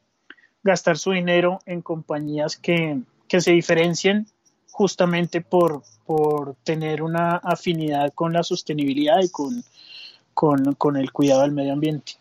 gastar 0.62 0.99
su 0.99 1.11
dinero 1.11 1.59
en 1.67 1.83
compañías 1.83 2.57
que, 2.57 3.00
que 3.26 3.41
se 3.41 3.50
diferencien 3.50 4.29
justamente 4.71 5.41
por, 5.41 5.83
por, 6.07 6.55
tener 6.62 7.02
una 7.02 7.38
afinidad 7.38 8.12
con 8.14 8.33
la 8.33 8.45
sostenibilidad 8.45 9.21
y 9.25 9.29
con, 9.29 9.64
con, 10.34 10.74
con 10.74 10.96
el 10.96 11.12
cuidado 11.12 11.42
del 11.42 11.52
medio 11.52 11.72
ambiente. 11.72 12.14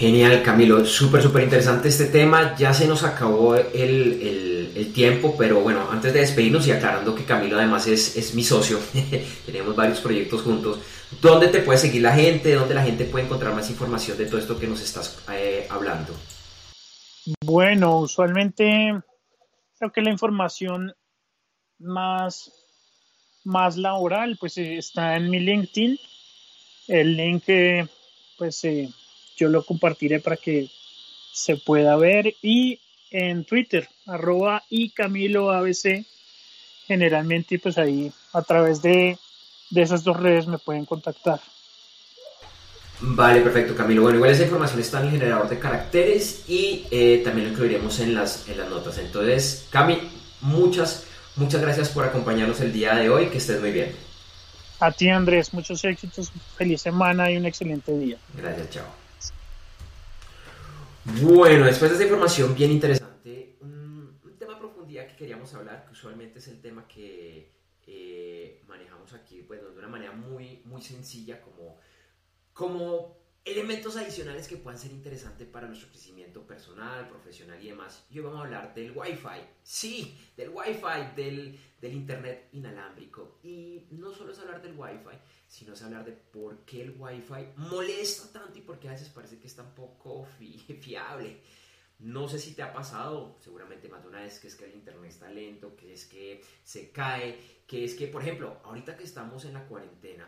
Genial, 0.00 0.42
Camilo. 0.42 0.82
Súper, 0.86 1.22
súper 1.22 1.44
interesante 1.44 1.88
este 1.88 2.06
tema. 2.06 2.56
Ya 2.56 2.72
se 2.72 2.88
nos 2.88 3.02
acabó 3.02 3.54
el, 3.54 3.68
el, 3.74 4.72
el, 4.74 4.92
tiempo, 4.94 5.34
pero 5.36 5.60
bueno, 5.60 5.90
antes 5.90 6.14
de 6.14 6.20
despedirnos 6.20 6.66
y 6.66 6.72
aclarando 6.72 7.14
que 7.14 7.24
Camilo 7.24 7.58
además 7.58 7.86
es, 7.86 8.16
es 8.16 8.34
mi 8.34 8.42
socio, 8.42 8.78
tenemos 9.46 9.76
varios 9.76 10.00
proyectos 10.00 10.40
juntos. 10.40 10.78
¿Dónde 11.20 11.48
te 11.48 11.60
puede 11.60 11.78
seguir 11.78 12.00
la 12.00 12.14
gente? 12.14 12.54
¿Dónde 12.54 12.74
la 12.74 12.82
gente 12.82 13.04
puede 13.04 13.26
encontrar 13.26 13.54
más 13.54 13.68
información 13.68 14.16
de 14.16 14.24
todo 14.24 14.38
esto 14.38 14.58
que 14.58 14.66
nos 14.66 14.80
estás 14.80 15.18
eh, 15.32 15.66
hablando? 15.68 16.14
Bueno, 17.44 17.98
usualmente 17.98 19.02
creo 19.78 19.92
que 19.92 20.00
la 20.00 20.10
información 20.10 20.94
más, 21.78 22.52
más 23.44 23.76
laboral 23.76 24.38
pues 24.40 24.56
está 24.56 25.16
en 25.16 25.28
mi 25.28 25.40
LinkedIn. 25.40 25.98
El 26.90 27.16
link 27.16 27.44
pues 28.36 28.64
eh, 28.64 28.88
yo 29.36 29.48
lo 29.48 29.64
compartiré 29.64 30.18
para 30.18 30.36
que 30.36 30.68
se 31.32 31.56
pueda 31.56 31.94
ver 31.96 32.34
y 32.42 32.80
en 33.12 33.44
Twitter, 33.44 33.88
arroba 34.06 34.64
y 34.68 34.90
Camilo 34.90 35.52
ABC, 35.52 36.04
generalmente 36.86 37.60
pues 37.60 37.78
ahí 37.78 38.10
a 38.32 38.42
través 38.42 38.82
de, 38.82 39.16
de 39.70 39.82
esas 39.82 40.02
dos 40.02 40.18
redes 40.18 40.48
me 40.48 40.58
pueden 40.58 40.84
contactar. 40.84 41.40
Vale, 43.02 43.40
perfecto, 43.40 43.76
Camilo. 43.76 44.02
Bueno, 44.02 44.16
igual 44.16 44.32
esa 44.32 44.42
información 44.42 44.80
está 44.80 44.98
en 44.98 45.06
el 45.06 45.12
generador 45.12 45.48
de 45.48 45.60
caracteres 45.60 46.42
y 46.48 46.86
eh, 46.90 47.22
también 47.24 47.46
lo 47.46 47.52
incluiremos 47.52 48.00
en 48.00 48.14
las, 48.14 48.48
en 48.48 48.58
las 48.58 48.68
notas. 48.68 48.98
Entonces, 48.98 49.68
Cami, 49.70 49.98
muchas, 50.40 51.04
muchas 51.36 51.60
gracias 51.60 51.88
por 51.88 52.04
acompañarnos 52.04 52.60
el 52.60 52.72
día 52.72 52.96
de 52.96 53.08
hoy. 53.08 53.26
Que 53.28 53.38
estés 53.38 53.60
muy 53.60 53.70
bien. 53.70 54.09
A 54.80 54.90
ti, 54.90 55.10
Andrés, 55.10 55.52
muchos 55.52 55.84
éxitos, 55.84 56.32
feliz 56.56 56.80
semana 56.80 57.30
y 57.30 57.36
un 57.36 57.44
excelente 57.44 57.92
día. 57.98 58.16
Gracias, 58.34 58.70
chao. 58.70 58.86
Bueno, 61.22 61.66
después 61.66 61.90
de 61.90 61.96
esta 61.96 62.04
información 62.04 62.54
bien 62.54 62.72
interesante, 62.72 63.56
un, 63.60 64.18
tema 64.38 64.54
a 64.54 64.58
profundidad 64.58 65.06
que 65.06 65.16
queríamos 65.16 65.52
hablar, 65.52 65.84
que 65.84 65.92
usualmente 65.92 66.38
es 66.38 66.48
el 66.48 66.62
tema 66.62 66.88
que 66.88 67.52
eh, 67.86 68.62
manejamos 68.66 69.12
aquí, 69.12 69.42
bueno, 69.42 69.68
de 69.68 69.78
una 69.78 69.88
manera 69.88 70.12
muy, 70.12 70.62
muy 70.64 70.80
sencilla, 70.80 71.42
como, 71.42 71.76
como 72.54 73.19
elementos 73.50 73.96
adicionales 73.96 74.46
que 74.46 74.56
puedan 74.56 74.78
ser 74.78 74.92
interesantes 74.92 75.46
para 75.48 75.66
nuestro 75.66 75.88
crecimiento 75.88 76.46
personal, 76.46 77.08
profesional 77.08 77.62
y 77.62 77.68
demás. 77.68 78.06
Y 78.10 78.18
hoy 78.18 78.24
vamos 78.24 78.40
a 78.40 78.44
hablar 78.44 78.74
del 78.74 78.92
Wi-Fi. 78.96 79.40
Sí, 79.62 80.18
del 80.36 80.50
Wi-Fi, 80.50 81.14
del, 81.16 81.58
del 81.80 81.92
Internet 81.92 82.48
inalámbrico. 82.52 83.40
Y 83.42 83.88
no 83.90 84.12
solo 84.12 84.32
es 84.32 84.38
hablar 84.38 84.62
del 84.62 84.78
Wi-Fi, 84.78 85.18
sino 85.48 85.72
es 85.72 85.82
hablar 85.82 86.04
de 86.04 86.12
por 86.12 86.64
qué 86.64 86.82
el 86.82 86.94
Wi-Fi 86.96 87.52
molesta 87.56 88.40
tanto 88.40 88.58
y 88.58 88.62
por 88.62 88.78
qué 88.78 88.88
a 88.88 88.92
veces 88.92 89.08
parece 89.08 89.38
que 89.38 89.48
es 89.48 89.56
tan 89.56 89.74
poco 89.74 90.24
fi 90.24 90.58
fiable. 90.80 91.42
No 91.98 92.28
sé 92.28 92.38
si 92.38 92.54
te 92.54 92.62
ha 92.62 92.72
pasado, 92.72 93.36
seguramente 93.40 93.88
más 93.88 94.02
de 94.02 94.08
una 94.08 94.20
vez, 94.20 94.38
que 94.38 94.46
es 94.46 94.56
que 94.56 94.64
el 94.64 94.74
internet 94.74 95.10
está 95.10 95.28
lento, 95.28 95.76
que 95.76 95.92
es 95.92 96.06
que 96.06 96.42
se 96.64 96.90
cae, 96.90 97.62
que 97.66 97.84
es 97.84 97.94
que, 97.94 98.06
por 98.06 98.22
ejemplo, 98.22 98.60
ahorita 98.64 98.96
que 98.96 99.04
estamos 99.04 99.44
en 99.44 99.52
la 99.52 99.66
cuarentena, 99.66 100.26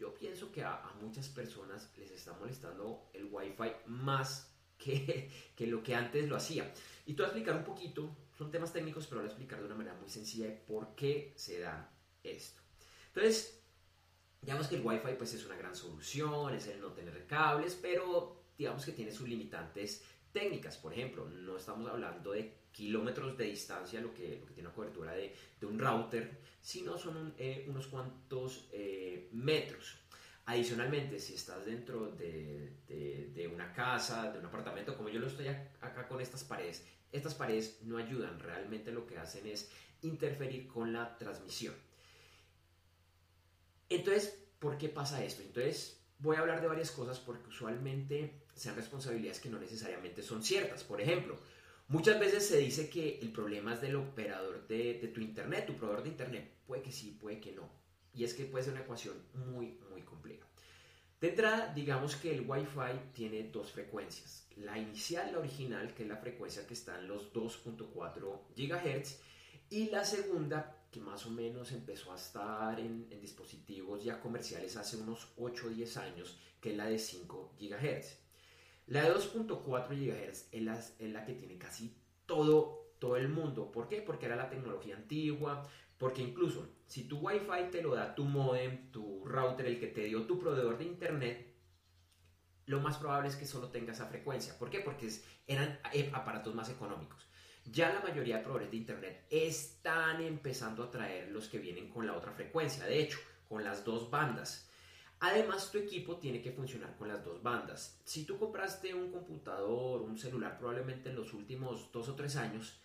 yo 0.00 0.14
pienso 0.14 0.50
que 0.50 0.64
a, 0.64 0.82
muchas 1.00 1.28
personas 1.28 1.92
les 1.98 2.10
está 2.10 2.32
molestando 2.32 3.10
el 3.12 3.28
Wi-Fi 3.30 3.72
más 3.86 4.50
que, 4.78 5.30
que, 5.56 5.66
lo 5.66 5.82
que 5.82 5.94
antes 5.94 6.26
lo 6.28 6.36
hacía. 6.36 6.72
Y 7.04 7.12
te 7.12 7.22
voy 7.22 7.24
a 7.24 7.28
explicar 7.28 7.56
un 7.56 7.64
poquito, 7.64 8.16
son 8.36 8.50
temas 8.50 8.72
técnicos, 8.72 9.06
pero 9.06 9.20
voy 9.20 9.28
a 9.28 9.30
explicar 9.30 9.60
de 9.60 9.66
una 9.66 9.74
manera 9.74 9.94
muy 10.00 10.08
sencilla 10.08 10.48
por 10.66 10.94
qué 10.94 11.34
se 11.36 11.60
da 11.60 11.92
esto. 12.24 12.62
Entonces, 13.08 13.62
digamos 14.40 14.68
que 14.68 14.76
el 14.76 14.86
Wi-Fi 14.86 15.14
pues 15.18 15.34
es 15.34 15.44
una 15.44 15.56
gran 15.56 15.76
solución, 15.76 16.54
es 16.54 16.66
el 16.66 16.80
no 16.80 16.92
tener 16.92 17.26
cables, 17.26 17.78
pero 17.80 18.40
digamos 18.56 18.84
que 18.86 18.92
tiene 18.92 19.12
sus 19.12 19.28
limitantes 19.28 20.02
técnicas. 20.32 20.78
Por 20.78 20.94
ejemplo, 20.94 21.28
no 21.28 21.58
estamos 21.58 21.88
hablando 21.90 22.32
de 22.32 22.59
kilómetros 22.72 23.36
de 23.36 23.44
distancia, 23.44 24.00
lo 24.00 24.14
que, 24.14 24.42
tiene 24.54 24.68
una 24.68 24.74
cobertura 24.74 25.12
de, 25.12 25.34
un 25.62 25.78
router, 25.78 26.38
sino 26.60 26.98
son 26.98 27.34
eh, 27.38 27.64
unos 27.68 27.86
cuantos 27.86 28.68
eh, 28.72 29.28
metros. 29.32 29.96
Adicionalmente, 30.46 31.20
si 31.20 31.34
estás 31.34 31.66
dentro 31.66 32.10
de, 32.10 32.78
de, 32.88 33.30
de, 33.34 33.48
una 33.48 33.72
casa, 33.72 34.32
de 34.32 34.38
un 34.38 34.46
apartamento, 34.46 34.96
como 34.96 35.08
yo 35.08 35.20
lo 35.20 35.26
estoy 35.26 35.48
acá 35.48 36.08
con 36.08 36.20
estas 36.20 36.42
paredes, 36.44 36.84
estas 37.12 37.34
paredes 37.34 37.78
no 37.82 37.98
ayudan, 37.98 38.38
realmente 38.40 38.90
lo 38.90 39.06
que 39.06 39.18
hacen 39.18 39.46
es 39.46 39.70
interferir 40.02 40.66
con 40.66 40.92
la 40.92 41.16
transmisión. 41.18 41.74
Entonces, 43.88 44.38
¿por 44.58 44.78
qué 44.78 44.88
pasa 44.88 45.24
esto? 45.24 45.42
Entonces, 45.42 46.00
voy 46.18 46.36
a 46.36 46.40
hablar 46.40 46.60
de 46.60 46.68
varias 46.68 46.90
cosas 46.90 47.18
porque 47.18 47.48
usualmente 47.48 48.44
sean 48.54 48.76
responsabilidades 48.76 49.40
que 49.40 49.50
no 49.50 49.58
necesariamente 49.58 50.22
son 50.22 50.42
ciertas. 50.42 50.84
Por 50.84 51.00
ejemplo, 51.00 51.38
muchas 51.90 52.18
veces 52.18 52.46
se 52.46 52.58
dice 52.58 52.88
que 52.88 53.18
el 53.20 53.30
problema 53.30 53.74
es 53.74 53.82
del 53.82 53.96
operador 53.96 54.66
de, 54.66 54.94
tu 55.12 55.20
internet, 55.20 55.66
tu 55.66 55.76
proveedor 55.76 56.04
de 56.04 56.08
internet. 56.08 56.50
Puede 56.66 56.82
que 56.82 56.92
sí, 56.92 57.18
puede 57.20 57.40
que 57.40 57.52
no. 57.52 57.68
Y 58.14 58.24
es 58.24 58.32
que 58.32 58.44
puede 58.44 58.64
ser 58.64 58.72
una 58.72 58.82
ecuación 58.82 59.16
muy, 59.34 59.78
muy 59.90 60.02
compleja. 60.02 60.46
De 61.20 61.28
entrada, 61.28 61.72
digamos 61.74 62.16
que 62.16 62.32
el 62.32 62.48
Wi-Fi 62.48 63.12
tiene 63.12 63.42
dos 63.50 63.72
frecuencias. 63.72 64.46
La 64.56 64.78
inicial, 64.78 65.32
la 65.32 65.40
original, 65.40 65.92
que 65.94 66.04
es 66.04 66.08
la 66.08 66.16
frecuencia 66.16 66.66
que 66.66 66.74
está 66.74 66.98
en 66.98 67.08
los 67.08 67.32
2.4 67.32 68.40
GHz, 68.56 69.20
y 69.68 69.90
la 69.90 70.04
segunda, 70.04 70.86
que 70.90 71.00
más 71.00 71.26
o 71.26 71.30
menos 71.30 71.72
empezó 71.72 72.12
a 72.12 72.16
estar 72.16 72.80
en, 72.80 73.06
en, 73.10 73.20
dispositivos 73.20 74.02
ya 74.02 74.20
comerciales 74.20 74.76
hace 74.76 74.96
unos 74.96 75.28
8 75.36 75.66
o 75.66 75.70
10 75.70 75.96
años, 75.98 76.38
que 76.60 76.70
es 76.70 76.76
la 76.76 76.86
de 76.86 76.98
5 76.98 77.54
GHz. 77.60 78.29
La 78.90 79.04
de 79.04 79.14
2.4 79.14 79.88
GHz 79.88 80.48
es 80.50 80.62
la, 80.62 80.76
es 80.76 81.12
la, 81.12 81.24
que 81.24 81.34
tiene 81.34 81.56
casi 81.58 81.96
todo, 82.26 82.94
todo 82.98 83.16
el 83.16 83.28
mundo. 83.28 83.70
¿Por 83.70 83.86
qué? 83.86 84.02
Porque 84.02 84.26
era 84.26 84.34
la 84.34 84.50
tecnología 84.50 84.96
antigua, 84.96 85.64
porque 85.96 86.22
incluso 86.22 86.68
si 86.86 87.04
tu 87.04 87.18
Wi-Fi 87.18 87.70
te 87.70 87.82
lo 87.82 87.94
da 87.94 88.16
tu 88.16 88.24
modem, 88.24 88.90
tu 88.90 89.24
router, 89.24 89.66
el 89.66 89.78
que 89.78 89.86
te 89.86 90.06
dio 90.06 90.26
tu 90.26 90.40
proveedor 90.40 90.76
de 90.76 90.86
internet, 90.86 91.54
lo 92.66 92.80
más 92.80 92.96
probable 92.98 93.28
es 93.28 93.36
que 93.36 93.46
solo 93.46 93.68
tenga 93.68 93.92
esa 93.92 94.06
frecuencia. 94.06 94.58
¿Por 94.58 94.70
qué? 94.70 94.80
Porque 94.80 95.08
eran 95.46 95.78
aparatos 96.12 96.52
más 96.56 96.68
económicos. 96.68 97.28
Ya 97.66 97.92
la 97.92 98.00
mayoría 98.00 98.38
de 98.38 98.42
proveedores 98.42 98.72
de 98.72 98.76
Internet 98.76 99.26
están 99.30 100.20
empezando 100.20 100.82
a 100.82 100.90
traer 100.90 101.30
los 101.30 101.48
que 101.48 101.58
vienen 101.58 101.88
con 101.90 102.06
la 102.08 102.16
otra 102.16 102.32
frecuencia, 102.32 102.84
de 102.86 103.00
hecho, 103.00 103.18
con 103.48 103.62
las 103.62 103.84
dos 103.84 104.10
bandas. 104.10 104.69
Además, 105.20 105.70
tu 105.70 105.76
equipo 105.76 106.16
tiene 106.16 106.40
que 106.40 106.50
funcionar 106.50 106.96
con 106.96 107.08
las 107.08 107.22
dos 107.22 107.42
bandas. 107.42 108.00
Si 108.04 108.24
tú 108.24 108.38
compraste 108.38 108.94
un 108.94 109.12
computador, 109.12 110.00
un 110.00 110.16
celular, 110.16 110.58
probablemente 110.58 111.10
en 111.10 111.16
los 111.16 111.34
últimos 111.34 111.92
dos 111.92 112.08
o 112.08 112.14
tres 112.14 112.36
años, 112.36 112.80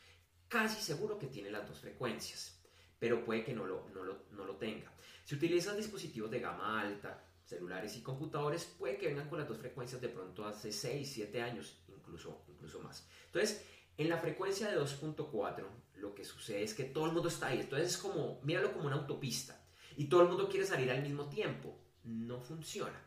casi 0.49 0.81
seguro 0.81 1.17
que 1.17 1.27
tiene 1.27 1.49
las 1.49 1.65
dos 1.65 1.79
frecuencias, 1.79 2.61
pero 2.99 3.23
puede 3.23 3.45
que 3.45 3.53
no 3.53 3.65
lo, 3.65 3.87
no 3.89 4.03
lo, 4.45 4.55
tenga. 4.57 4.91
Si 5.23 5.35
utilizas 5.35 5.77
dispositivos 5.77 6.29
de 6.29 6.41
gama 6.41 6.81
alta, 6.81 7.23
celulares 7.45 7.95
y 7.95 8.01
computadores, 8.01 8.65
puede 8.65 8.97
que 8.97 9.07
vengan 9.07 9.29
con 9.29 9.39
las 9.39 9.47
dos 9.47 9.57
frecuencias 9.57 10.01
de 10.01 10.09
pronto 10.09 10.45
hace 10.45 10.73
6, 10.73 11.09
7 11.13 11.41
años, 11.41 11.85
incluso, 11.87 12.43
incluso 12.49 12.81
más. 12.81 13.07
Entonces, 13.27 13.65
en 13.97 14.09
la 14.09 14.17
frecuencia 14.17 14.69
de 14.69 14.77
2.4, 14.77 15.65
lo 15.95 16.13
que 16.13 16.25
sucede 16.25 16.63
es 16.63 16.73
que 16.73 16.83
todo 16.83 17.05
el 17.05 17.13
mundo 17.13 17.29
está 17.29 17.47
ahí. 17.47 17.61
Entonces 17.61 17.91
es 17.91 17.97
como, 17.97 18.41
míralo 18.43 18.73
como 18.73 18.87
una 18.87 18.97
autopista. 18.97 19.61
Y 19.95 20.09
todo 20.09 20.23
el 20.23 20.27
mundo 20.27 20.49
quiere 20.49 20.65
salir 20.65 20.91
al 20.91 21.01
mismo 21.01 21.29
tiempo 21.29 21.84
no 22.05 22.39
funciona. 22.41 22.99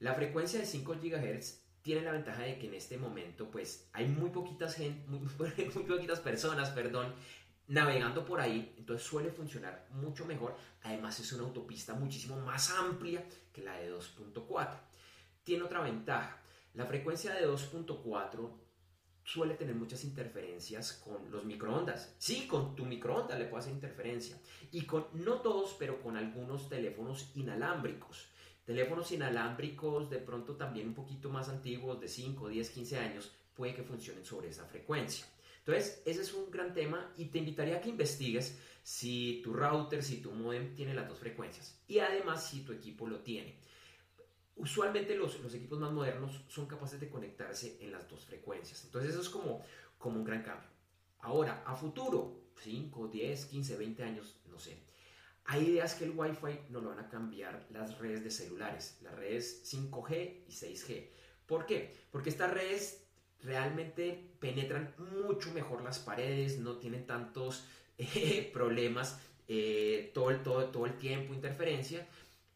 La 0.00 0.14
frecuencia 0.14 0.60
de 0.60 0.66
5 0.66 0.96
GHz 1.02 1.60
tiene 1.82 2.02
la 2.02 2.12
ventaja 2.12 2.42
de 2.42 2.58
que 2.58 2.66
en 2.66 2.74
este 2.74 2.96
momento 2.96 3.50
pues 3.50 3.88
hay 3.92 4.06
muy 4.06 4.30
poquitas, 4.30 4.74
gente, 4.74 5.06
muy, 5.08 5.18
poquitas 5.84 6.20
personas 6.20 6.70
perdón, 6.70 7.14
navegando 7.68 8.24
por 8.24 8.40
ahí, 8.40 8.74
entonces 8.78 9.06
suele 9.06 9.30
funcionar 9.30 9.86
mucho 9.90 10.24
mejor. 10.24 10.56
Además 10.82 11.18
es 11.20 11.32
una 11.32 11.44
autopista 11.44 11.94
muchísimo 11.94 12.38
más 12.40 12.70
amplia 12.70 13.24
que 13.52 13.62
la 13.62 13.74
de 13.76 13.92
2.4. 13.92 14.78
Tiene 15.44 15.62
otra 15.62 15.80
ventaja. 15.80 16.40
La 16.74 16.86
frecuencia 16.86 17.34
de 17.34 17.46
2.4 17.46 18.50
suele 19.24 19.54
tener 19.54 19.74
muchas 19.74 20.04
interferencias 20.04 20.92
con 21.04 21.30
los 21.30 21.44
microondas. 21.44 22.14
Sí, 22.18 22.46
con 22.46 22.76
tu 22.76 22.84
microondas 22.84 23.38
le 23.38 23.46
puede 23.46 23.62
hacer 23.62 23.74
interferencia. 23.74 24.38
Y 24.70 24.82
con, 24.82 25.06
no 25.12 25.40
todos, 25.40 25.74
pero 25.78 26.00
con 26.02 26.16
algunos 26.16 26.68
teléfonos 26.68 27.30
inalámbricos. 27.34 28.28
Teléfonos 28.64 29.12
inalámbricos 29.12 30.08
de 30.08 30.18
pronto 30.18 30.56
también 30.56 30.88
un 30.88 30.94
poquito 30.94 31.28
más 31.28 31.48
antiguos, 31.48 32.00
de 32.00 32.08
5, 32.08 32.48
10, 32.48 32.70
15 32.70 32.98
años, 32.98 33.32
puede 33.54 33.74
que 33.74 33.82
funcionen 33.82 34.24
sobre 34.24 34.48
esa 34.48 34.64
frecuencia. 34.64 35.26
Entonces, 35.58 36.02
ese 36.04 36.22
es 36.22 36.32
un 36.34 36.50
gran 36.50 36.74
tema 36.74 37.12
y 37.16 37.26
te 37.26 37.38
invitaría 37.38 37.76
a 37.76 37.80
que 37.80 37.88
investigues 37.88 38.58
si 38.82 39.40
tu 39.42 39.54
router, 39.54 40.02
si 40.02 40.20
tu 40.20 40.30
modem 40.30 40.74
tiene 40.74 40.94
las 40.94 41.08
dos 41.08 41.18
frecuencias 41.18 41.80
y 41.88 41.98
además 41.98 42.46
si 42.46 42.60
tu 42.60 42.72
equipo 42.72 43.06
lo 43.06 43.20
tiene. 43.20 43.56
Usualmente 44.56 45.16
los, 45.16 45.40
los, 45.40 45.54
equipos 45.54 45.78
más 45.80 45.90
modernos 45.90 46.42
son 46.48 46.66
capaces 46.66 47.00
de 47.00 47.08
conectarse 47.08 47.78
en 47.80 47.90
las 47.92 48.08
dos 48.08 48.24
frecuencias. 48.24 48.84
Entonces 48.84 49.12
eso 49.12 49.22
es 49.22 49.30
como, 49.30 49.64
como 49.98 50.18
un 50.18 50.24
gran 50.24 50.42
cambio. 50.42 50.68
Ahora, 51.20 51.64
a 51.66 51.74
futuro, 51.74 52.44
5, 52.62 53.08
10, 53.08 53.46
15, 53.46 53.76
20 53.76 54.02
años, 54.04 54.36
no 54.50 54.58
sé. 54.58 54.76
Hay 55.46 55.66
ideas 55.66 55.94
que 55.94 56.04
el 56.04 56.12
Wi-Fi 56.16 56.70
no 56.70 56.80
lo 56.80 56.90
van 56.90 57.00
a 57.00 57.08
cambiar 57.08 57.66
las 57.70 57.98
redes 57.98 58.24
de 58.24 58.30
celulares, 58.30 58.98
las 59.02 59.14
redes 59.14 59.62
5G 59.70 60.44
y 60.48 60.50
6G. 60.50 61.08
¿Por 61.46 61.66
qué? 61.66 61.94
Porque 62.10 62.30
estas 62.30 62.52
redes 62.52 63.04
realmente 63.42 64.32
penetran 64.40 64.94
mucho 65.26 65.52
mejor 65.52 65.82
las 65.82 65.98
paredes, 65.98 66.58
no 66.58 66.78
tienen 66.78 67.06
tantos 67.06 67.66
eh, 67.98 68.50
problemas 68.52 69.20
eh, 69.46 70.10
todo, 70.14 70.30
el, 70.30 70.42
todo, 70.42 70.64
todo 70.70 70.86
el 70.86 70.96
tiempo, 70.96 71.34
interferencia, 71.34 72.08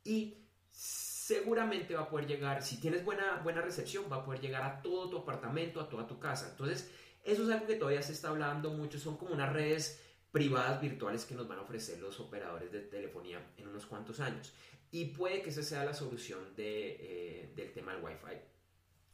y 0.05 0.39
seguramente 0.71 1.95
va 1.95 2.03
a 2.03 2.09
poder 2.09 2.27
llegar, 2.27 2.63
si 2.63 2.81
tienes 2.81 3.05
buena, 3.05 3.41
buena 3.45 3.61
recepción, 3.61 4.07
va 4.11 4.17
a 4.17 4.25
poder 4.25 4.41
llegar 4.41 4.63
a 4.63 4.81
todo 4.81 5.11
tu 5.11 5.19
apartamento, 5.19 5.81
a 5.83 5.89
toda 5.91 6.07
tu 6.07 6.19
casa. 6.19 6.49
Entonces, 6.51 6.91
eso 7.25 7.45
es 7.45 7.51
algo 7.51 7.67
que 7.67 7.75
todavía 7.75 8.01
se 8.01 8.13
está 8.13 8.29
hablando 8.29 8.71
mucho, 8.71 8.99
son 8.99 9.19
como 9.19 9.35
unas 9.35 9.53
redes 9.53 10.01
privadas 10.33 10.81
virtuales 10.81 11.25
que 11.25 11.35
nos 11.35 11.49
van 11.49 11.59
a 11.59 11.63
ofrecer 11.63 11.99
los 12.01 12.21
operadores 12.21 12.71
de 12.71 12.81
telefonía 12.81 13.41
en 13.57 13.69
unos 13.69 13.87
cuantos 13.87 14.21
años. 14.21 14.53
Y 14.91 15.07
puede 15.07 15.43
que 15.43 15.51
esa 15.51 15.63
sea 15.63 15.85
la 15.85 15.95
solución 15.95 16.55
de, 16.57 16.97
eh, 17.01 17.53
del 17.55 17.73
tema 17.73 17.95
del 17.95 18.03
Wi-Fi 18.03 18.37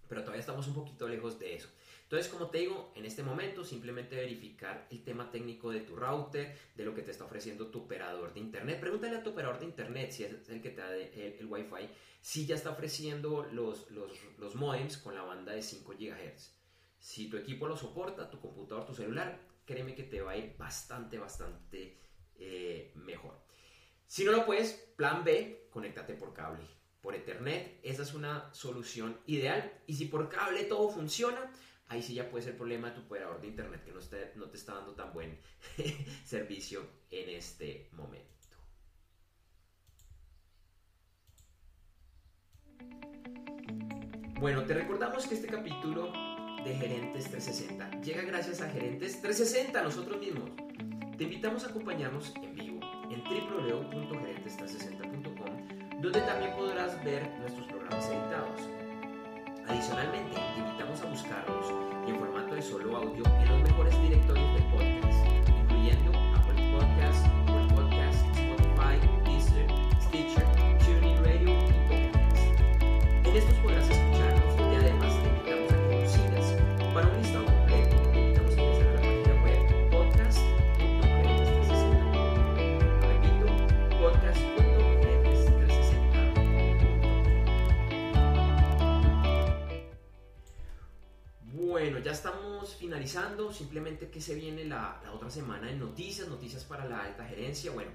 pero 0.09 0.23
todavía 0.23 0.41
estamos 0.41 0.67
un 0.69 0.75
poquito 0.75 1.09
lejos 1.09 1.39
de 1.39 1.55
eso. 1.55 1.69
Entonces, 2.03 2.31
como 2.31 2.49
te 2.49 2.59
digo, 2.59 2.93
en 2.95 3.07
este 3.07 3.23
momento 3.23 3.65
simplemente 3.65 4.15
verificar 4.15 4.87
el 4.91 5.03
tema 5.03 5.31
técnico 5.31 5.71
de 5.71 5.81
tu 5.81 5.97
router, 5.97 6.57
de 6.75 6.85
lo 6.85 6.95
que 6.95 7.03
te 7.03 7.11
está 7.11 7.25
ofreciendo 7.25 7.69
tu 7.69 7.81
operador 7.81 8.33
de 8.35 8.41
internet. 8.41 8.79
Pregúntale 8.79 9.17
a 9.17 9.23
tu 9.23 9.31
operador 9.31 9.59
de 9.59 9.65
internet 9.65 10.13
si 10.13 10.25
es 10.25 10.49
el 10.49 10.61
que 10.61 10.71
te 10.71 10.81
da 10.81 10.95
el, 10.95 11.47
Wi-Fi, 11.47 11.89
si 12.21 12.47
ya 12.47 12.55
está 12.55 12.71
ofreciendo 12.71 13.49
los, 13.53 13.91
los, 13.91 14.13
los 14.39 14.55
modems 14.55 14.99
con 14.99 15.15
la 15.15 15.23
banda 15.23 15.53
de 15.53 15.63
5 15.63 15.95
GHz. 15.99 16.53
Si 16.99 17.29
tu 17.29 17.37
equipo 17.37 17.67
lo 17.67 17.77
soporta, 17.77 18.31
tu 18.31 18.41
computador, 18.41 18.87
tu 18.87 18.95
celular, 18.95 19.39
créeme 19.65 19.95
que 19.95 20.05
te 20.05 20.21
va 20.21 20.33
a 20.33 20.37
ir 20.37 20.57
bastante, 20.57 21.19
bastante 21.19 21.99
eh, 22.37 22.93
mejor. 22.97 23.43
Si 24.07 24.25
no 24.25 24.33
lo 24.33 24.45
puedes, 24.45 24.73
plan 24.97 25.25
B, 25.25 25.69
conéctate 25.71 26.15
por 26.15 26.33
cable 26.33 26.75
por 27.05 27.15
Ethernet, 27.15 27.81
esa 27.83 28.03
es 28.03 28.15
una 28.15 28.49
solución 28.55 29.21
ideal. 29.27 29.71
Y 29.87 29.93
si 29.93 30.07
por 30.07 30.31
cable 30.31 30.65
todo 30.65 30.89
funciona, 30.89 31.53
ahí 31.89 32.03
sí 32.03 32.15
ya 32.15 32.31
puede 32.31 32.45
ser 32.45 32.57
problema 32.57 32.95
tu 32.95 33.03
operador 33.03 33.43
de 33.43 33.49
Internet 33.49 33.85
que 33.85 33.93
no, 33.93 34.01
no 34.37 34.49
te 34.49 34.57
está 34.57 34.73
dando 34.73 34.95
tan 34.95 35.13
buen 35.13 35.39
servicio 36.25 36.81
en 37.11 37.29
este 37.29 37.91
momento. 37.93 38.57
Bueno, 44.41 44.65
te 44.65 44.73
recordamos 44.73 45.27
que 45.27 45.35
este 45.35 45.49
capítulo 45.49 46.11
de 46.65 46.75
Gerentes 46.77 47.25
360 47.25 48.01
llega 48.01 48.23
gracias 48.23 48.63
a 48.63 48.71
Gerentes 48.71 49.21
360, 49.21 49.83
nosotros 49.83 50.19
mismos. 50.19 50.49
Te 51.19 51.25
invitamos 51.25 51.65
a 51.65 51.67
acompañarnos 51.69 52.33
en 52.43 52.55
vivo 52.55 52.81
en 53.11 53.23
www.gerentes360.com 53.23 56.01
donde 56.01 56.23
también 56.23 56.57
podrás 56.57 57.05
ver 57.05 57.31
nuestros 57.41 57.67
programas 57.67 58.09
editados. 58.09 58.63
Adicionalmente, 59.67 60.37
te 60.55 60.61
invitamos 60.61 61.03
a 61.03 61.07
buscarnos 61.07 61.67
en 62.07 62.19
formato 62.19 62.55
de 62.55 62.63
solo 62.63 62.97
audio 62.97 63.25
en 63.25 63.49
los 63.49 63.63
mejores 63.63 64.01
directorios 64.03 64.55
de 64.55 64.61
podcast, 64.71 65.27
incluyendo 65.49 66.13
Apple 66.35 66.73
Podcasts, 66.73 67.29
Google 67.47 67.69
Podcasts, 67.75 68.23
Spotify, 68.39 68.99
Deezer, 69.25 69.67
Stitcher, 70.03 70.47
finalizando. 92.95 93.53
Simplemente 93.53 94.09
que 94.09 94.21
se 94.21 94.35
viene 94.35 94.65
la, 94.65 95.01
otra 95.13 95.29
semana 95.29 95.71
en 95.71 95.81
noticias, 95.81 96.29
noticias 96.29 96.65
para 96.65 96.85
la 96.87 97.03
alta 97.03 97.25
gerencia. 97.25 97.73
Bueno, 97.73 97.91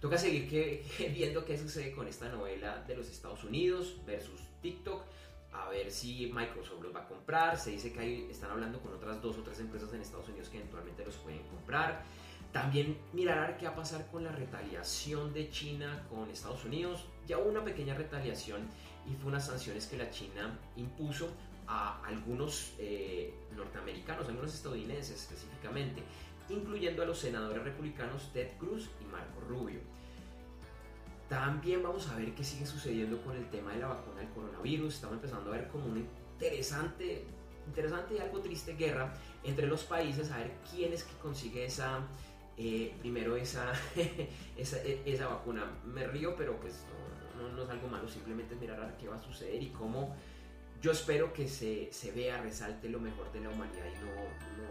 toca 0.00 0.16
seguir 0.16 0.48
viendo 1.12 1.44
qué 1.44 1.58
sucede 1.58 1.92
con 1.92 2.06
esta 2.06 2.28
novela 2.28 2.84
de 2.86 2.96
los 2.96 3.08
Estados 3.08 3.42
Unidos 3.44 3.96
versus 4.06 4.40
TikTok. 4.62 5.02
A 5.52 5.68
ver 5.68 5.90
si 5.90 6.30
Microsoft 6.32 6.82
los 6.82 6.94
va 6.94 7.00
a 7.00 7.08
comprar. 7.08 7.58
Se 7.58 7.70
dice 7.70 7.92
que 7.92 8.30
están 8.30 8.50
hablando 8.50 8.80
con 8.80 8.92
otras 8.92 9.20
dos 9.20 9.38
o 9.38 9.42
tres 9.42 9.58
empresas 9.60 9.92
en 9.92 10.00
Estados 10.00 10.28
Unidos 10.28 10.48
que 10.48 10.58
eventualmente 10.58 11.04
los 11.04 11.16
pueden 11.16 11.42
comprar. 11.48 12.02
También 12.52 12.96
mirar 13.12 13.56
qué 13.58 13.66
va 13.66 13.72
a 13.72 13.76
pasar 13.76 14.06
con 14.12 14.22
la 14.22 14.30
retaliación 14.30 15.32
de 15.32 15.50
China 15.50 16.06
con 16.08 16.30
Estados 16.30 16.64
Unidos. 16.64 17.04
Ya 17.26 17.38
hubo 17.38 17.48
una 17.48 17.64
pequeña 17.64 17.94
retaliación 17.94 18.68
y 19.10 19.16
fue 19.16 19.30
unas 19.30 19.46
sanciones 19.46 19.86
que 19.86 19.96
la 19.96 20.10
China 20.10 20.56
impuso 20.76 21.30
a 21.66 22.04
algunos 22.04 22.74
eh, 22.78 23.32
norteamericanos, 23.56 24.28
algunos 24.28 24.54
estadounidenses 24.54 25.20
específicamente, 25.20 26.02
incluyendo 26.48 27.02
a 27.02 27.06
los 27.06 27.18
senadores 27.18 27.62
republicanos 27.62 28.30
Ted 28.32 28.48
Cruz 28.58 28.90
y 29.00 29.04
Marco 29.06 29.40
Rubio. 29.48 29.80
También 31.28 31.82
vamos 31.82 32.08
a 32.08 32.16
ver 32.16 32.34
qué 32.34 32.44
sigue 32.44 32.66
sucediendo 32.66 33.20
con 33.22 33.34
el 33.36 33.48
tema 33.48 33.72
de 33.72 33.80
la 33.80 33.88
vacuna 33.88 34.20
del 34.20 34.28
coronavirus. 34.30 34.94
Estamos 34.94 35.16
empezando 35.16 35.52
a 35.52 35.56
ver 35.56 35.68
como 35.68 35.86
una 35.86 36.00
interesante, 36.00 37.24
interesante 37.66 38.16
y 38.16 38.18
algo 38.18 38.40
triste 38.40 38.74
guerra 38.74 39.14
entre 39.42 39.66
los 39.66 39.84
países, 39.84 40.30
a 40.30 40.38
ver 40.38 40.52
quién 40.70 40.92
es 40.92 41.04
que 41.04 41.16
consigue 41.16 41.64
esa, 41.64 42.00
eh, 42.58 42.94
primero 43.00 43.36
esa, 43.36 43.72
esa, 44.56 44.82
esa, 44.82 45.28
vacuna. 45.28 45.64
Me 45.86 46.06
río, 46.06 46.34
pero 46.36 46.60
pues 46.60 46.84
no, 47.56 47.62
es 47.62 47.70
algo 47.70 47.88
malo, 47.88 48.08
simplemente 48.08 48.54
mirar 48.56 48.96
qué 48.98 49.08
va 49.08 49.16
a 49.16 49.22
suceder 49.22 49.62
y 49.62 49.70
cómo 49.70 50.14
yo 50.84 50.92
espero 50.92 51.32
que 51.32 51.48
se, 51.48 51.90
se, 51.94 52.12
vea, 52.12 52.42
resalte 52.42 52.90
lo 52.90 53.00
mejor 53.00 53.32
de 53.32 53.40
la 53.40 53.48
humanidad 53.48 53.86
y 53.86 53.94
no, 54.04 54.10
no, 54.58 54.66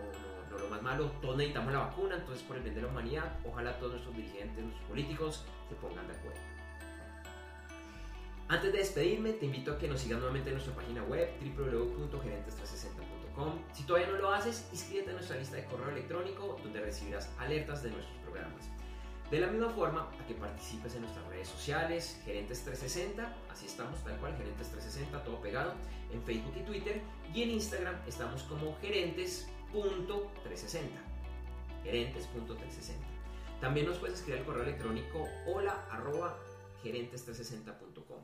no, 0.51 0.59
lo 0.59 0.69
más 0.69 0.83
malo. 0.83 1.11
Todos 1.19 1.37
necesitamos 1.37 1.73
la 1.73 1.79
vacuna, 1.79 2.17
entonces 2.17 2.43
por 2.43 2.55
el 2.55 2.61
bien 2.61 2.75
de 2.75 2.83
la 2.83 2.89
humanidad, 2.89 3.39
ojalá 3.43 3.79
todos 3.79 3.93
nuestros 3.93 4.15
dirigentes, 4.15 4.63
nuestros 4.63 4.87
políticos 4.87 5.43
se 5.67 5.73
pongan 5.73 6.05
de 6.05 6.13
acuerdo. 6.13 6.39
Antes 8.47 8.71
de 8.71 8.77
despedirme, 8.77 9.33
te 9.33 9.47
invito 9.47 9.71
a 9.71 9.79
que 9.79 9.87
nos 9.87 10.01
sigas 10.01 10.19
nuevamente 10.19 10.51
en 10.51 10.57
nuestra 10.57 10.75
página 10.75 11.01
web 11.01 11.31
www.gerentes360.com. 11.41 13.59
Si 13.73 13.83
todavía 13.87 14.09
no 14.09 14.17
lo 14.17 14.31
haces, 14.31 14.69
inscríbete 14.71 15.09
a 15.09 15.13
nuestra 15.13 15.37
lista 15.37 15.55
de 15.55 15.65
correo 15.65 15.89
electrónico 15.89 16.59
donde 16.61 16.79
recibirás 16.79 17.31
alertas 17.39 17.81
de 17.81 17.89
nuestros 17.89 18.15
programas. 18.19 18.69
De 19.31 19.39
la 19.39 19.47
misma 19.47 19.69
forma, 19.69 20.01
a 20.01 20.27
que 20.27 20.33
participes 20.35 20.93
en 20.95 21.01
nuestras 21.01 21.25
redes 21.27 21.47
sociales, 21.47 22.19
Gerentes360, 22.25 23.33
así 23.49 23.65
estamos 23.65 24.03
tal 24.03 24.17
cual, 24.17 24.37
Gerentes360, 24.37 25.23
todo 25.23 25.41
pegado, 25.41 25.73
en 26.11 26.21
Facebook 26.23 26.53
y 26.55 26.61
Twitter, 26.61 27.01
y 27.33 27.43
en 27.43 27.51
Instagram 27.51 27.95
estamos 28.07 28.43
como 28.43 28.77
gerentes.360. 28.79 30.81
Gerentes.360. 31.83 32.95
También 33.59 33.87
nos 33.87 33.97
puedes 33.97 34.19
escribir 34.19 34.41
al 34.41 34.45
correo 34.45 34.63
electrónico 34.63 35.27
hola 35.47 35.83
arroba 35.89 36.37
gerentes360.com. 36.83 38.19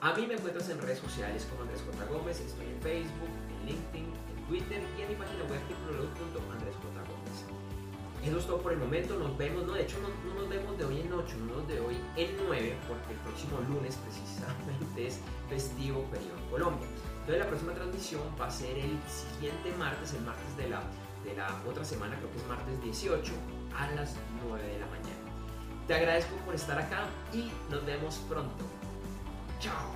A 0.00 0.14
mí 0.14 0.26
me 0.26 0.34
encuentras 0.34 0.68
en 0.68 0.80
redes 0.80 0.98
sociales 0.98 1.46
como 1.50 1.62
Andrés 1.62 1.82
J. 1.82 2.04
Gómez, 2.12 2.40
estoy 2.40 2.66
en 2.66 2.80
Facebook, 2.82 3.30
en 3.62 3.66
LinkedIn, 3.66 4.04
en 4.04 4.46
Twitter 4.46 4.82
y 4.98 5.02
en 5.02 5.08
mi 5.08 5.14
página 5.14 5.44
web 5.44 5.60
www.andresjgomez. 5.68 6.95
Eso 8.26 8.38
es 8.38 8.46
todo 8.46 8.58
por 8.58 8.72
el 8.72 8.78
momento, 8.78 9.16
nos 9.16 9.38
vemos, 9.38 9.64
no, 9.64 9.74
de 9.74 9.82
hecho 9.82 9.98
no, 10.00 10.34
nos 10.34 10.48
vemos 10.48 10.76
de 10.76 10.84
hoy 10.84 11.00
en 11.00 11.12
8, 11.12 11.36
no 11.46 11.58
nos 11.58 11.68
de 11.68 11.78
hoy 11.78 11.96
en 12.16 12.36
9, 12.44 12.76
porque 12.88 13.12
el 13.12 13.18
próximo 13.20 13.60
lunes 13.68 13.96
precisamente 14.02 15.06
es 15.06 15.20
festivo 15.48 16.04
feriado 16.10 16.36
en 16.36 16.50
Colombia. 16.50 16.88
Entonces 17.20 17.38
la 17.38 17.46
próxima 17.46 17.72
transmisión 17.74 18.22
va 18.40 18.48
a 18.48 18.50
ser 18.50 18.76
el 18.78 18.98
siguiente 19.06 19.72
martes, 19.78 20.12
el 20.14 20.22
martes 20.22 20.56
de 20.56 20.68
la, 20.68 20.82
de 21.24 21.36
la 21.36 21.62
otra 21.70 21.84
semana, 21.84 22.16
creo 22.16 22.32
que 22.32 22.38
es 22.38 22.46
martes 22.48 22.82
18, 22.82 23.32
a 23.78 23.90
las 23.92 24.16
9 24.44 24.66
de 24.66 24.78
la 24.80 24.86
mañana. 24.86 25.26
Te 25.86 25.94
agradezco 25.94 26.34
por 26.44 26.56
estar 26.56 26.80
acá 26.80 27.06
y 27.32 27.52
nos 27.70 27.86
vemos 27.86 28.16
pronto. 28.28 28.64
Chao. 29.60 29.95